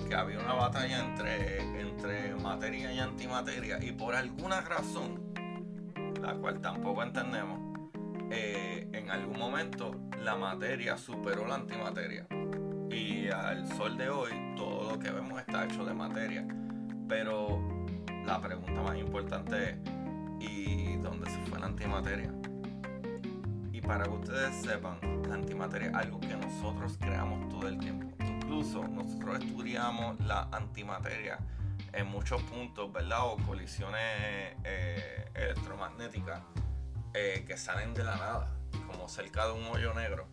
que 0.07 0.15
había 0.15 0.39
una 0.39 0.53
batalla 0.53 0.99
entre, 1.05 1.81
entre 1.81 2.35
materia 2.35 2.91
y 2.93 2.99
antimateria 2.99 3.83
y 3.83 3.91
por 3.91 4.15
alguna 4.15 4.61
razón, 4.61 5.33
la 6.21 6.35
cual 6.35 6.61
tampoco 6.61 7.03
entendemos, 7.03 7.59
eh, 8.31 8.87
en 8.93 9.09
algún 9.11 9.37
momento 9.37 9.95
la 10.21 10.35
materia 10.35 10.97
superó 10.97 11.45
la 11.45 11.55
antimateria. 11.55 12.25
Y 12.89 13.27
al 13.29 13.67
sol 13.75 13.97
de 13.97 14.09
hoy 14.09 14.31
todo 14.55 14.91
lo 14.91 14.99
que 14.99 15.09
vemos 15.09 15.39
está 15.39 15.65
hecho 15.65 15.83
de 15.83 15.93
materia. 15.93 16.45
Pero 17.07 17.61
la 18.25 18.41
pregunta 18.41 18.81
más 18.81 18.97
importante 18.97 19.71
es, 19.71 19.77
¿y 20.39 20.95
dónde 20.97 21.29
se 21.29 21.39
fue 21.43 21.59
la 21.59 21.67
antimateria? 21.67 22.31
para 23.85 24.05
que 24.05 24.11
ustedes 24.11 24.55
sepan, 24.63 24.97
la 25.27 25.35
antimateria 25.35 25.89
es 25.89 25.95
algo 25.95 26.19
que 26.19 26.35
nosotros 26.35 26.97
creamos 26.99 27.49
todo 27.49 27.67
el 27.67 27.77
tiempo. 27.77 28.15
Incluso 28.25 28.87
nosotros 28.87 29.39
estudiamos 29.43 30.19
la 30.21 30.47
antimateria 30.51 31.37
en 31.91 32.07
muchos 32.07 32.41
puntos, 32.43 32.91
¿verdad? 32.91 33.25
O 33.25 33.37
colisiones 33.37 34.55
eh, 34.63 35.25
electromagnéticas 35.35 36.41
eh, 37.13 37.43
que 37.45 37.57
salen 37.57 37.93
de 37.93 38.03
la 38.03 38.15
nada, 38.15 38.55
como 38.87 39.07
cerca 39.09 39.47
de 39.47 39.53
un 39.53 39.65
hoyo 39.65 39.93
negro. 39.93 40.27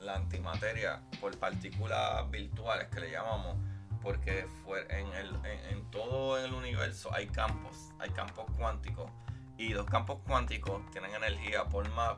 La 0.00 0.16
antimateria 0.16 1.02
por 1.20 1.38
partículas 1.38 2.30
virtuales 2.30 2.88
que 2.88 3.00
le 3.00 3.10
llamamos, 3.10 3.56
porque 4.04 4.46
en, 4.90 5.06
el, 5.14 5.34
en 5.70 5.90
todo 5.90 6.38
el 6.38 6.52
universo 6.52 7.12
hay 7.12 7.26
campos, 7.26 7.90
hay 7.98 8.10
campos 8.10 8.44
cuánticos. 8.56 9.10
Y 9.56 9.70
los 9.70 9.86
campos 9.86 10.18
cuánticos 10.26 10.82
tienen 10.90 11.14
energía 11.14 11.64
por 11.64 11.88
más 11.94 12.16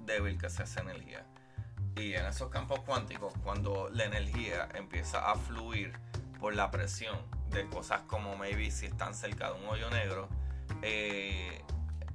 débil 0.00 0.38
que 0.38 0.48
se 0.48 0.62
hace 0.62 0.80
energía. 0.80 1.26
Y 1.94 2.14
en 2.14 2.24
esos 2.24 2.48
campos 2.48 2.80
cuánticos, 2.80 3.34
cuando 3.44 3.90
la 3.92 4.04
energía 4.04 4.68
empieza 4.74 5.30
a 5.30 5.34
fluir 5.36 5.92
por 6.40 6.54
la 6.54 6.70
presión 6.70 7.18
de 7.50 7.66
cosas 7.66 8.02
como 8.02 8.36
maybe 8.36 8.70
si 8.70 8.86
están 8.86 9.14
cerca 9.14 9.52
de 9.52 9.60
un 9.60 9.68
hoyo 9.68 9.90
negro, 9.90 10.28
eh, 10.80 11.62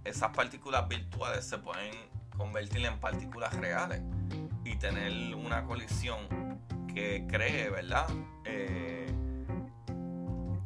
esas 0.03 0.36
partículas 0.36 0.88
virtuales 0.88 1.45
se 1.45 1.60
pueden 1.60 1.93
convertir 2.36 2.86
en 2.86 2.99
partículas 2.99 3.53
reales 3.55 4.01
y 4.63 4.75
tener 4.77 5.36
una 5.36 5.63
colisión 5.63 6.50
que 6.93 7.25
cree, 7.27 7.69
¿verdad? 7.69 8.08
Eh, 8.45 9.08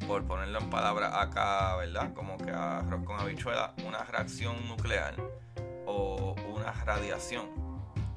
por 0.07 0.25
ponerlo 0.25 0.59
en 0.59 0.69
palabras 0.69 1.13
acá, 1.13 1.75
¿verdad? 1.77 2.13
Como 2.13 2.37
que 2.37 2.51
arroz 2.51 3.03
con 3.03 3.19
habichuela, 3.19 3.73
una 3.85 4.03
reacción 4.03 4.67
nuclear 4.67 5.15
o 5.85 6.35
una 6.47 6.71
radiación, 6.83 7.47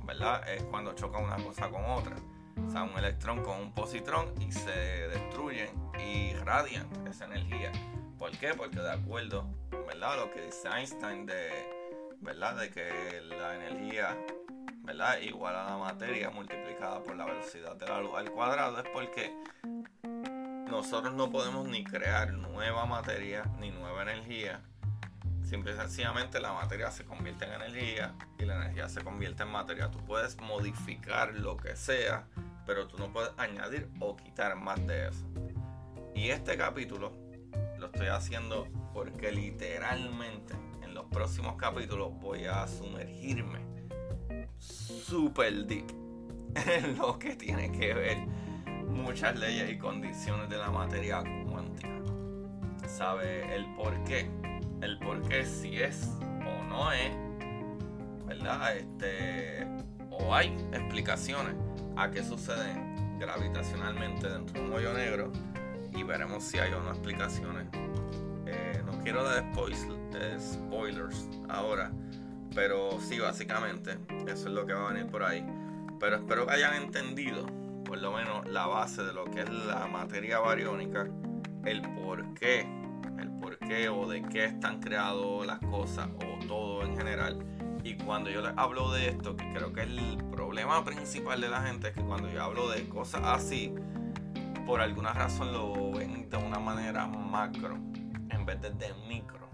¿verdad? 0.05 0.49
Es 0.49 0.63
cuando 0.65 0.93
choca 0.95 1.19
una 1.19 1.37
cosa 1.37 1.71
con 1.71 1.85
otra. 1.85 2.17
O 2.67 2.71
sea, 2.71 2.83
un 2.83 2.99
electrón 2.99 3.43
con 3.43 3.57
un 3.59 3.73
positrón 3.73 4.33
y 4.41 4.53
se 4.53 4.71
destruyen 4.71 5.71
y 5.99 6.35
radian 6.35 6.87
esa 7.07 7.25
energía. 7.25 7.73
¿Por 8.19 8.33
qué? 8.33 8.53
Porque 8.55 8.81
de 8.81 8.93
acuerdo, 8.93 9.47
¿verdad? 9.87 10.17
Lo 10.19 10.31
que 10.31 10.43
dice 10.43 10.69
Einstein 10.69 11.25
de, 11.25 11.49
¿verdad? 12.21 12.57
De 12.57 12.71
que 12.71 13.23
la 13.23 13.55
energía, 13.55 14.19
¿verdad? 14.89 15.19
Igual 15.21 15.55
a 15.55 15.65
la 15.65 15.77
materia 15.77 16.31
multiplicada 16.31 17.03
por 17.03 17.15
la 17.15 17.27
velocidad 17.27 17.77
de 17.77 17.87
la 17.87 18.01
luz 18.01 18.13
al 18.17 18.31
cuadrado 18.31 18.79
es 18.79 18.89
porque 18.91 19.35
nosotros 20.71 21.13
no 21.15 21.31
podemos 21.31 21.69
ni 21.69 21.85
crear 21.85 22.33
nueva 22.33 22.87
materia 22.87 23.45
ni 23.61 23.71
nueva 23.71 24.03
energía 24.03 24.63
Simple 25.49 25.73
y 25.73 25.77
sencillamente 25.77 26.41
la 26.41 26.53
materia 26.53 26.91
se 26.91 27.05
convierte 27.05 27.47
en 27.47 27.53
energía 27.53 28.15
y 28.39 28.45
la 28.45 28.57
energía 28.57 28.87
se 28.91 29.03
convierte 29.03 29.45
en 29.45 29.49
materia. 29.49 29.91
Tú 29.91 29.99
puedes 30.05 30.39
modificar 30.39 31.35
lo 31.35 31.57
que 31.57 31.75
sea, 31.75 32.27
pero 32.67 32.87
tú 32.87 32.99
no 32.99 33.11
puedes 33.11 33.31
añadir 33.39 33.89
o 33.99 34.15
quitar 34.15 34.57
más 34.57 34.87
de 34.87 35.09
eso. 35.09 35.25
Y 36.15 36.29
este 36.29 36.59
capítulo 36.59 37.13
lo 37.79 37.87
estoy 37.87 38.09
haciendo 38.09 38.69
porque 38.93 39.33
literalmente 39.33 40.53
en 40.83 40.93
los 40.93 41.07
próximos 41.07 41.57
capítulos 41.57 42.13
voy 42.21 42.45
a 42.45 42.67
sumergirme 42.67 43.68
super 44.59 45.67
deep 45.67 45.87
en 46.55 46.97
lo 46.97 47.19
que 47.19 47.37
tiene 47.37 47.71
que 47.73 47.95
ver 47.95 48.19
muchas 48.87 49.39
leyes 49.39 49.71
y 49.71 49.79
condiciones 49.79 50.49
de 50.49 50.57
la 50.59 50.71
materia 50.71 51.23
cuántica. 51.49 51.89
¿Sabe 52.87 53.55
el 53.55 53.67
por 53.75 54.03
qué? 54.05 54.31
el 54.83 54.99
por 54.99 55.21
qué 55.29 55.45
si 55.45 55.77
es 55.81 56.11
o 56.23 56.65
no 56.65 56.93
es, 56.93 57.13
¿verdad? 58.27 58.77
Este, 58.77 59.67
o 60.11 60.35
hay 60.35 60.49
explicaciones 60.73 61.55
a 61.97 62.11
qué 62.11 62.23
sucede 62.23 62.75
gravitacionalmente 63.19 64.29
dentro 64.29 64.61
de 64.61 64.67
un 64.67 64.73
hoyo 64.73 64.93
negro 64.95 65.33
y 65.93 66.03
veremos 66.03 66.45
si 66.45 66.59
hay 66.59 66.73
o 66.73 66.81
no 66.81 66.91
explicaciones. 66.91 67.67
Eh, 68.47 68.83
no 68.87 68.93
quiero 69.03 69.25
dar 69.25 69.45
spoilers 70.41 71.29
ahora, 71.49 71.91
pero 72.55 73.01
sí, 73.01 73.19
básicamente, 73.19 73.99
eso 74.27 74.49
es 74.49 74.55
lo 74.55 74.67
que 74.67 74.73
va 74.73 74.89
a 74.89 74.93
venir 74.93 75.11
por 75.11 75.23
ahí. 75.23 75.45
Pero 76.01 76.17
espero 76.17 76.47
que 76.47 76.55
hayan 76.55 76.75
entendido, 76.75 77.47
por 77.85 77.99
lo 77.99 78.13
menos, 78.13 78.47
la 78.47 78.67
base 78.67 79.03
de 79.03 79.13
lo 79.13 79.25
que 79.25 79.41
es 79.41 79.51
la 79.51 79.87
materia 79.87 80.39
bariónica, 80.39 81.09
el 81.65 81.83
por 81.83 82.35
qué 82.35 82.79
el 83.19 83.31
por 83.31 83.59
qué 83.59 83.89
o 83.89 84.09
de 84.09 84.23
qué 84.23 84.45
están 84.45 84.81
creadas 84.81 85.47
las 85.47 85.59
cosas 85.61 86.09
o 86.17 86.47
todo 86.47 86.85
en 86.85 86.97
general. 86.97 87.39
Y 87.85 87.97
cuando 87.97 88.31
yo 88.31 88.43
les 88.43 88.53
hablo 88.57 88.93
de 88.93 89.09
esto, 89.09 89.37
que 89.37 89.51
creo 89.53 89.73
que 89.73 89.83
el 89.83 90.19
problema 90.31 90.85
principal 90.85 91.41
de 91.41 91.49
la 91.49 91.63
gente 91.63 91.89
es 91.89 91.95
que 91.95 92.03
cuando 92.03 92.29
yo 92.31 92.43
hablo 92.43 92.69
de 92.69 92.89
cosas 92.89 93.23
así, 93.25 93.75
por 94.67 94.81
alguna 94.81 95.13
razón 95.13 95.53
lo 95.53 95.93
ven 95.93 96.29
de 96.29 96.37
una 96.37 96.59
manera 96.59 97.07
macro 97.07 97.77
en 98.31 98.45
vez 98.45 98.61
de, 98.61 98.71
de 98.71 98.93
micro. 99.09 99.48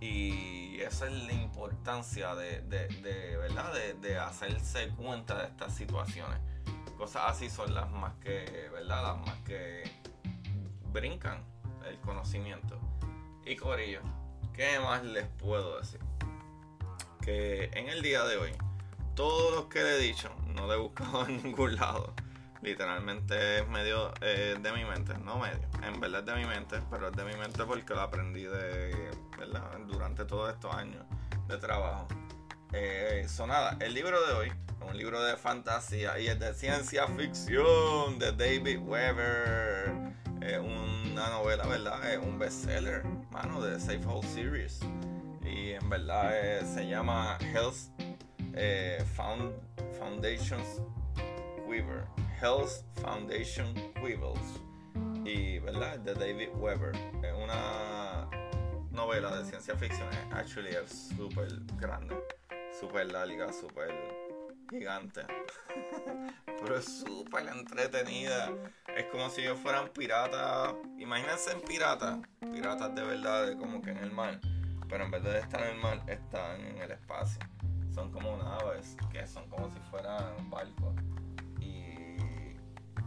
Y 0.00 0.80
esa 0.80 1.06
es 1.06 1.12
la 1.24 1.32
importancia 1.32 2.34
de, 2.34 2.60
de, 2.62 3.36
¿verdad? 3.36 3.72
de, 4.00 4.18
hacerse 4.18 4.90
cuenta 4.90 5.38
de 5.38 5.46
estas 5.46 5.74
situaciones. 5.74 6.38
Cosas 6.96 7.22
así 7.26 7.50
son 7.50 7.74
las 7.74 7.90
más 7.90 8.14
que, 8.20 8.68
¿verdad? 8.72 9.02
Las 9.02 9.26
más 9.26 9.38
que 9.44 9.84
brincan 10.92 11.42
el 11.88 11.98
conocimiento. 12.00 12.78
Y 13.44 13.56
Corillo, 13.56 14.00
¿qué 14.54 14.78
más 14.80 15.04
les 15.04 15.26
puedo 15.26 15.78
decir? 15.78 16.00
Que 17.22 17.70
en 17.72 17.88
el 17.88 18.02
día 18.02 18.24
de 18.24 18.36
hoy, 18.36 18.52
todos 19.14 19.54
los 19.54 19.64
que 19.66 19.82
le 19.82 19.96
he 19.96 19.98
dicho, 19.98 20.30
no 20.46 20.72
he 20.72 20.76
buscado 20.76 21.26
en 21.28 21.42
ningún 21.42 21.76
lado. 21.76 22.14
Literalmente 22.62 23.58
es 23.58 23.68
medio 23.68 24.12
eh, 24.20 24.56
de 24.60 24.72
mi 24.72 24.84
mente, 24.84 25.16
no 25.18 25.38
medio, 25.38 25.60
en 25.82 26.00
verdad 26.00 26.20
es 26.20 26.26
de 26.26 26.34
mi 26.34 26.44
mente, 26.44 26.80
pero 26.90 27.08
es 27.08 27.16
de 27.16 27.24
mi 27.24 27.36
mente 27.36 27.64
porque 27.64 27.94
lo 27.94 28.00
aprendí 28.00 28.44
de, 28.44 29.10
durante 29.86 30.24
todos 30.24 30.52
estos 30.52 30.74
años 30.74 31.04
de 31.46 31.56
trabajo. 31.58 32.08
Eh, 32.72 33.24
sonada, 33.28 33.76
el 33.80 33.94
libro 33.94 34.20
de 34.26 34.32
hoy 34.34 34.48
es 34.48 34.90
un 34.90 34.98
libro 34.98 35.22
de 35.22 35.36
fantasía 35.36 36.18
y 36.18 36.26
es 36.26 36.38
de 36.38 36.52
ciencia 36.52 37.06
ficción 37.06 38.18
de 38.18 38.32
David 38.32 38.80
Weber. 38.80 39.92
Es 40.40 40.58
una 40.58 41.30
novela, 41.30 41.66
¿verdad? 41.66 42.12
Es 42.12 42.18
un 42.18 42.38
bestseller, 42.38 43.04
mano, 43.30 43.60
de 43.60 43.78
Safe 43.80 44.02
House 44.04 44.26
Series. 44.26 44.80
Y 45.42 45.70
en 45.70 45.88
verdad 45.88 46.30
eh, 46.32 46.62
se 46.66 46.86
llama 46.86 47.38
Health 47.40 47.76
eh, 48.54 49.04
Foundations 49.98 50.82
Weaver. 51.66 52.04
Health 52.40 52.84
Foundation 53.02 53.74
Quibbles. 53.94 54.60
Y, 55.24 55.58
¿verdad? 55.58 55.98
De 55.98 56.14
David 56.14 56.50
Weber. 56.54 56.94
Es 57.22 57.34
una 57.34 58.28
novela 58.92 59.36
de 59.36 59.44
ciencia 59.44 59.74
ficción. 59.76 60.08
Actually, 60.32 60.70
es 60.70 61.12
súper 61.16 61.48
grande. 61.76 62.16
Súper 62.78 63.10
larga, 63.10 63.52
súper 63.52 63.92
gigante. 64.70 65.22
Pero 66.46 66.78
es 66.78 66.84
súper 67.00 67.48
entretenida. 67.48 68.50
Es 68.96 69.06
como 69.06 69.28
si 69.30 69.40
ellos 69.40 69.58
fueran 69.58 69.88
piratas. 69.88 70.74
Imagínense 70.98 71.50
en 71.50 71.60
piratas. 71.62 72.18
Piratas 72.52 72.94
de 72.94 73.02
verdad, 73.02 73.58
como 73.58 73.82
que 73.82 73.90
en 73.90 73.98
el 73.98 74.12
mar. 74.12 74.40
Pero 74.88 75.04
en 75.04 75.10
vez 75.10 75.24
de 75.24 75.40
estar 75.40 75.60
en 75.62 75.74
el 75.74 75.82
mar, 75.82 76.02
están 76.06 76.60
en 76.60 76.78
el 76.78 76.92
espacio. 76.92 77.40
Son 77.92 78.12
como 78.12 78.36
naves 78.36 78.96
que 79.10 79.26
son 79.26 79.48
como 79.48 79.68
si 79.70 79.80
fueran 79.90 80.48
barcos 80.48 80.94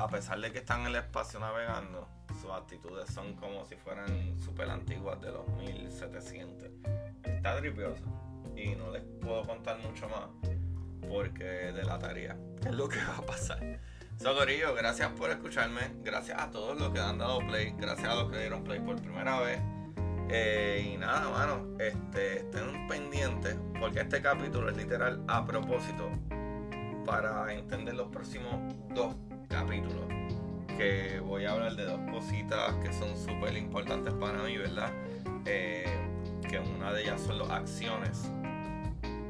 a 0.02 0.08
pesar 0.08 0.40
de 0.40 0.52
que 0.52 0.60
están 0.60 0.82
en 0.82 0.88
el 0.88 0.96
espacio 0.96 1.40
navegando, 1.40 2.08
sus 2.42 2.50
actitudes 2.50 3.08
son 3.14 3.36
como 3.36 3.66
si 3.66 3.76
fueran 3.76 4.36
súper 4.40 4.70
antiguas 4.70 5.22
de 5.22 5.32
los 5.32 5.48
1700. 5.60 6.70
Está 7.24 7.58
tripioso 7.58 8.02
y 8.56 8.76
no 8.76 8.90
les 8.90 9.04
puedo 9.22 9.46
contar 9.46 9.78
mucho 9.80 10.10
más 10.10 10.28
porque 11.08 11.44
de 11.44 11.84
la 11.84 12.00
tarea 12.00 12.36
es 12.66 12.74
lo 12.74 12.90
que 12.90 12.98
va 12.98 13.18
a 13.18 13.26
pasar. 13.26 13.80
Socorillo, 14.18 14.74
gracias 14.74 15.12
por 15.12 15.30
escucharme, 15.30 15.82
gracias 16.04 16.42
a 16.42 16.50
todos 16.50 16.80
los 16.80 16.92
que 16.92 17.00
han 17.00 17.20
dado 17.20 17.40
play, 17.40 17.76
gracias 17.78 18.10
a 18.10 18.16
los 18.16 18.32
que 18.32 18.40
dieron 18.40 18.64
play 18.64 18.80
por 18.80 18.96
primera 19.00 19.40
vez. 19.40 19.62
Eh, 20.30 20.94
y 20.94 20.98
nada, 20.98 21.30
mano, 21.30 21.78
este, 21.78 22.40
estén 22.40 22.88
pendientes 22.88 23.56
porque 23.80 24.00
este 24.00 24.22
capítulo 24.22 24.70
es 24.70 24.78
literal 24.78 25.24
a 25.28 25.46
propósito 25.46 26.10
para 27.06 27.54
entender 27.54 27.96
los 27.96 28.08
próximos 28.08 28.56
dos 28.96 29.16
capítulo 29.52 30.08
que 30.78 31.20
voy 31.20 31.44
a 31.46 31.52
hablar 31.52 31.76
de 31.76 31.84
dos 31.84 32.00
cositas 32.10 32.74
que 32.76 32.92
son 32.94 33.16
súper 33.18 33.56
importantes 33.58 34.14
para 34.14 34.42
mí, 34.44 34.58
¿verdad? 34.58 34.92
Eh, 35.46 35.86
que 36.48 36.58
una 36.58 36.94
de 36.94 37.04
ellas 37.04 37.22
son 37.22 37.38
las 37.38 37.50
acciones. 37.50 38.32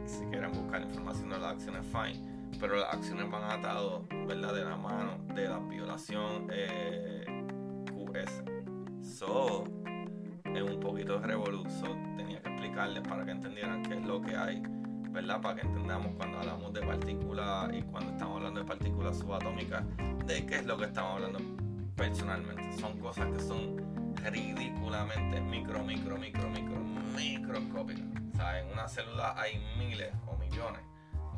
Si 0.05 0.23
quieren 0.25 0.51
buscar 0.51 0.81
información 0.83 1.29
de 1.29 1.39
las 1.39 1.53
acciones, 1.53 1.85
fine. 1.87 2.19
Pero 2.59 2.77
las 2.77 2.93
acciones 2.93 3.29
van 3.31 3.59
atados, 3.59 4.03
¿verdad? 4.27 4.53
De 4.53 4.63
la 4.63 4.77
mano 4.77 5.17
de 5.33 5.49
la 5.49 5.57
violación 5.57 6.47
eh, 6.51 7.25
QS. 7.87 8.43
So, 9.01 9.63
es 10.45 10.61
un 10.61 10.79
poquito 10.79 11.19
de 11.19 11.27
revolución. 11.27 12.15
Tenía 12.15 12.41
que 12.41 12.49
explicarles 12.49 13.01
para 13.07 13.25
que 13.25 13.31
entendieran 13.31 13.81
qué 13.83 13.95
es 13.95 14.05
lo 14.05 14.21
que 14.21 14.35
hay 14.35 14.61
¿verdad? 15.11 15.41
Para 15.41 15.55
que 15.55 15.61
entendamos 15.67 16.13
cuando 16.15 16.39
hablamos 16.39 16.73
de 16.73 16.81
partículas 16.81 17.73
y 17.73 17.81
cuando 17.83 18.11
estamos 18.11 18.37
hablando 18.37 18.61
de 18.61 18.65
partículas 18.65 19.17
subatómicas, 19.19 19.83
de 20.25 20.45
qué 20.45 20.55
es 20.55 20.65
lo 20.65 20.77
que 20.77 20.85
estamos 20.85 21.15
hablando 21.15 21.39
personalmente. 21.95 22.77
Son 22.79 22.97
cosas 22.99 23.27
que 23.31 23.39
son 23.39 24.13
ridículamente 24.23 25.41
micro, 25.41 25.83
micro, 25.83 26.17
micro, 26.17 26.49
micro, 26.49 26.79
microscópicas. 27.15 28.05
O 28.33 28.37
sea, 28.37 28.59
en 28.59 28.71
una 28.71 28.87
célula 28.87 29.35
hay 29.37 29.61
miles 29.77 30.13
o 30.27 30.37
millones 30.37 30.81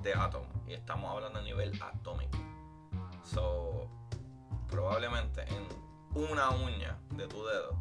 de 0.03 0.13
átomos 0.13 0.47
y 0.67 0.73
estamos 0.73 1.11
hablando 1.11 1.39
a 1.39 1.41
nivel 1.41 1.71
atómico. 1.81 2.37
So, 3.23 3.89
probablemente 4.69 5.41
en 5.41 6.21
una 6.21 6.51
uña 6.51 6.97
de 7.15 7.27
tu 7.27 7.43
dedo 7.45 7.77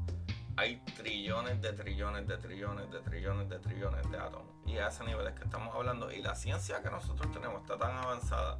hay 0.56 0.76
trillones 0.96 1.60
de 1.60 1.72
trillones 1.72 2.26
de 2.26 2.36
trillones 2.38 2.90
de 2.90 3.00
trillones 3.00 3.48
de 3.48 3.58
trillones 3.58 4.10
de 4.10 4.18
átomos. 4.18 4.48
Y 4.66 4.78
a 4.78 4.88
ese 4.88 5.04
nivel 5.04 5.26
es 5.26 5.34
que 5.34 5.44
estamos 5.44 5.74
hablando. 5.74 6.12
Y 6.12 6.22
la 6.22 6.34
ciencia 6.34 6.82
que 6.82 6.90
nosotros 6.90 7.30
tenemos 7.32 7.62
está 7.62 7.78
tan 7.78 7.96
avanzada 7.96 8.58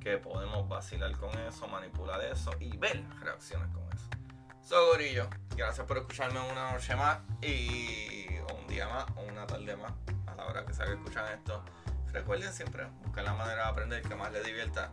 que 0.00 0.18
podemos 0.18 0.68
vacilar 0.68 1.12
con 1.16 1.30
eso, 1.40 1.66
manipular 1.68 2.20
eso 2.22 2.50
y 2.60 2.76
ver 2.76 3.02
reacciones 3.20 3.68
con 3.68 3.82
eso. 3.92 4.08
So, 4.62 4.86
Gorillo, 4.88 5.28
gracias 5.56 5.86
por 5.86 5.98
escucharme 5.98 6.40
una 6.40 6.72
noche 6.72 6.94
más 6.96 7.18
y 7.42 8.26
un 8.58 8.66
día 8.66 8.88
más 8.88 9.06
o 9.16 9.22
una 9.22 9.46
tarde 9.46 9.76
más 9.76 9.92
a 10.26 10.34
la 10.34 10.46
hora 10.46 10.64
que 10.64 10.72
sea 10.72 10.86
que 10.86 10.94
escuchan 10.94 11.26
esto. 11.32 11.62
Recuerden 12.12 12.52
siempre 12.52 12.86
buscar 13.02 13.24
la 13.24 13.34
manera 13.34 13.64
de 13.64 13.68
aprender 13.70 14.02
que 14.02 14.14
más 14.14 14.32
les 14.32 14.44
divierta. 14.44 14.90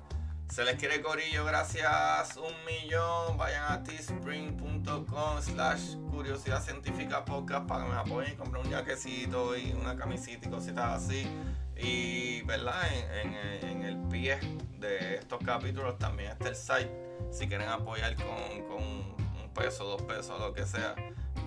Se 0.52 0.66
les 0.66 0.76
quiere 0.76 1.02
corillo, 1.02 1.46
gracias 1.46 2.36
un 2.36 2.54
millón. 2.66 3.38
Vayan 3.38 3.72
a 3.72 3.84
teespring.com 3.84 5.42
slash 5.42 5.96
curiosidad 6.12 6.62
científica 6.62 7.24
podcast 7.24 7.66
para 7.66 7.86
que 7.86 7.90
me 7.92 7.98
apoyen 7.98 8.34
y 8.34 8.36
compren 8.36 8.66
un 8.66 8.70
jaquecito 8.70 9.56
y 9.56 9.72
una 9.72 9.96
camisita 9.96 10.50
y 10.50 10.52
cositas 10.52 11.06
así. 11.06 11.26
Y, 11.78 12.42
¿verdad? 12.42 12.82
En, 13.64 13.82
el 13.82 13.98
pie 14.10 14.40
de 14.78 15.16
estos 15.16 15.40
capítulos 15.40 15.98
también 15.98 16.32
está 16.32 16.50
el 16.50 16.56
site. 16.58 16.92
Si 17.32 17.48
quieren 17.48 17.70
apoyar 17.70 18.14
con, 18.18 18.76
un 18.78 19.54
peso, 19.54 19.86
dos 19.86 20.02
pesos, 20.02 20.38
lo 20.38 20.54
que 20.54 20.66
sea, 20.66 20.96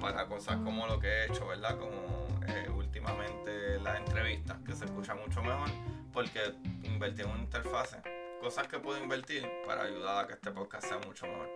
para 0.00 0.26
cosas 0.28 0.56
como 0.64 0.86
lo 0.86 0.98
que 0.98 1.08
he 1.08 1.26
hecho, 1.26 1.46
¿verdad? 1.46 1.76
Como 1.76 2.40
eh, 2.46 2.70
últimamente 2.74 3.78
las 3.80 3.98
entrevistas, 3.98 4.56
que 4.64 4.74
se 4.74 4.86
escucha 4.86 5.14
mucho 5.14 5.42
mejor, 5.42 5.68
porque 6.10 6.54
invertí 6.84 7.20
en 7.20 7.28
una 7.28 7.40
interfase 7.40 8.23
cosas 8.44 8.68
que 8.68 8.78
puedo 8.78 9.02
invertir 9.02 9.42
para 9.66 9.84
ayudar 9.84 10.22
a 10.22 10.26
que 10.26 10.34
este 10.34 10.50
podcast 10.50 10.86
sea 10.86 10.98
mucho 10.98 11.26
mejor. 11.26 11.48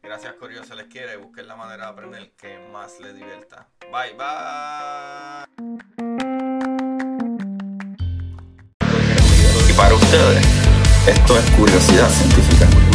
Gracias, 0.00 0.32
Corio, 0.34 0.62
se 0.62 0.76
les 0.76 0.86
quiere. 0.86 1.16
Busquen 1.16 1.48
la 1.48 1.56
manera 1.56 1.86
de 1.86 1.90
aprender 1.90 2.32
que 2.36 2.56
más 2.72 3.00
les 3.00 3.16
divierta. 3.16 3.66
Bye, 3.90 4.14
bye. 4.14 5.46
Y 9.68 9.72
para 9.72 9.92
ustedes, 9.92 10.46
esto 11.08 11.36
es 11.36 11.50
curiosidad 11.56 12.08
científica. 12.10 12.85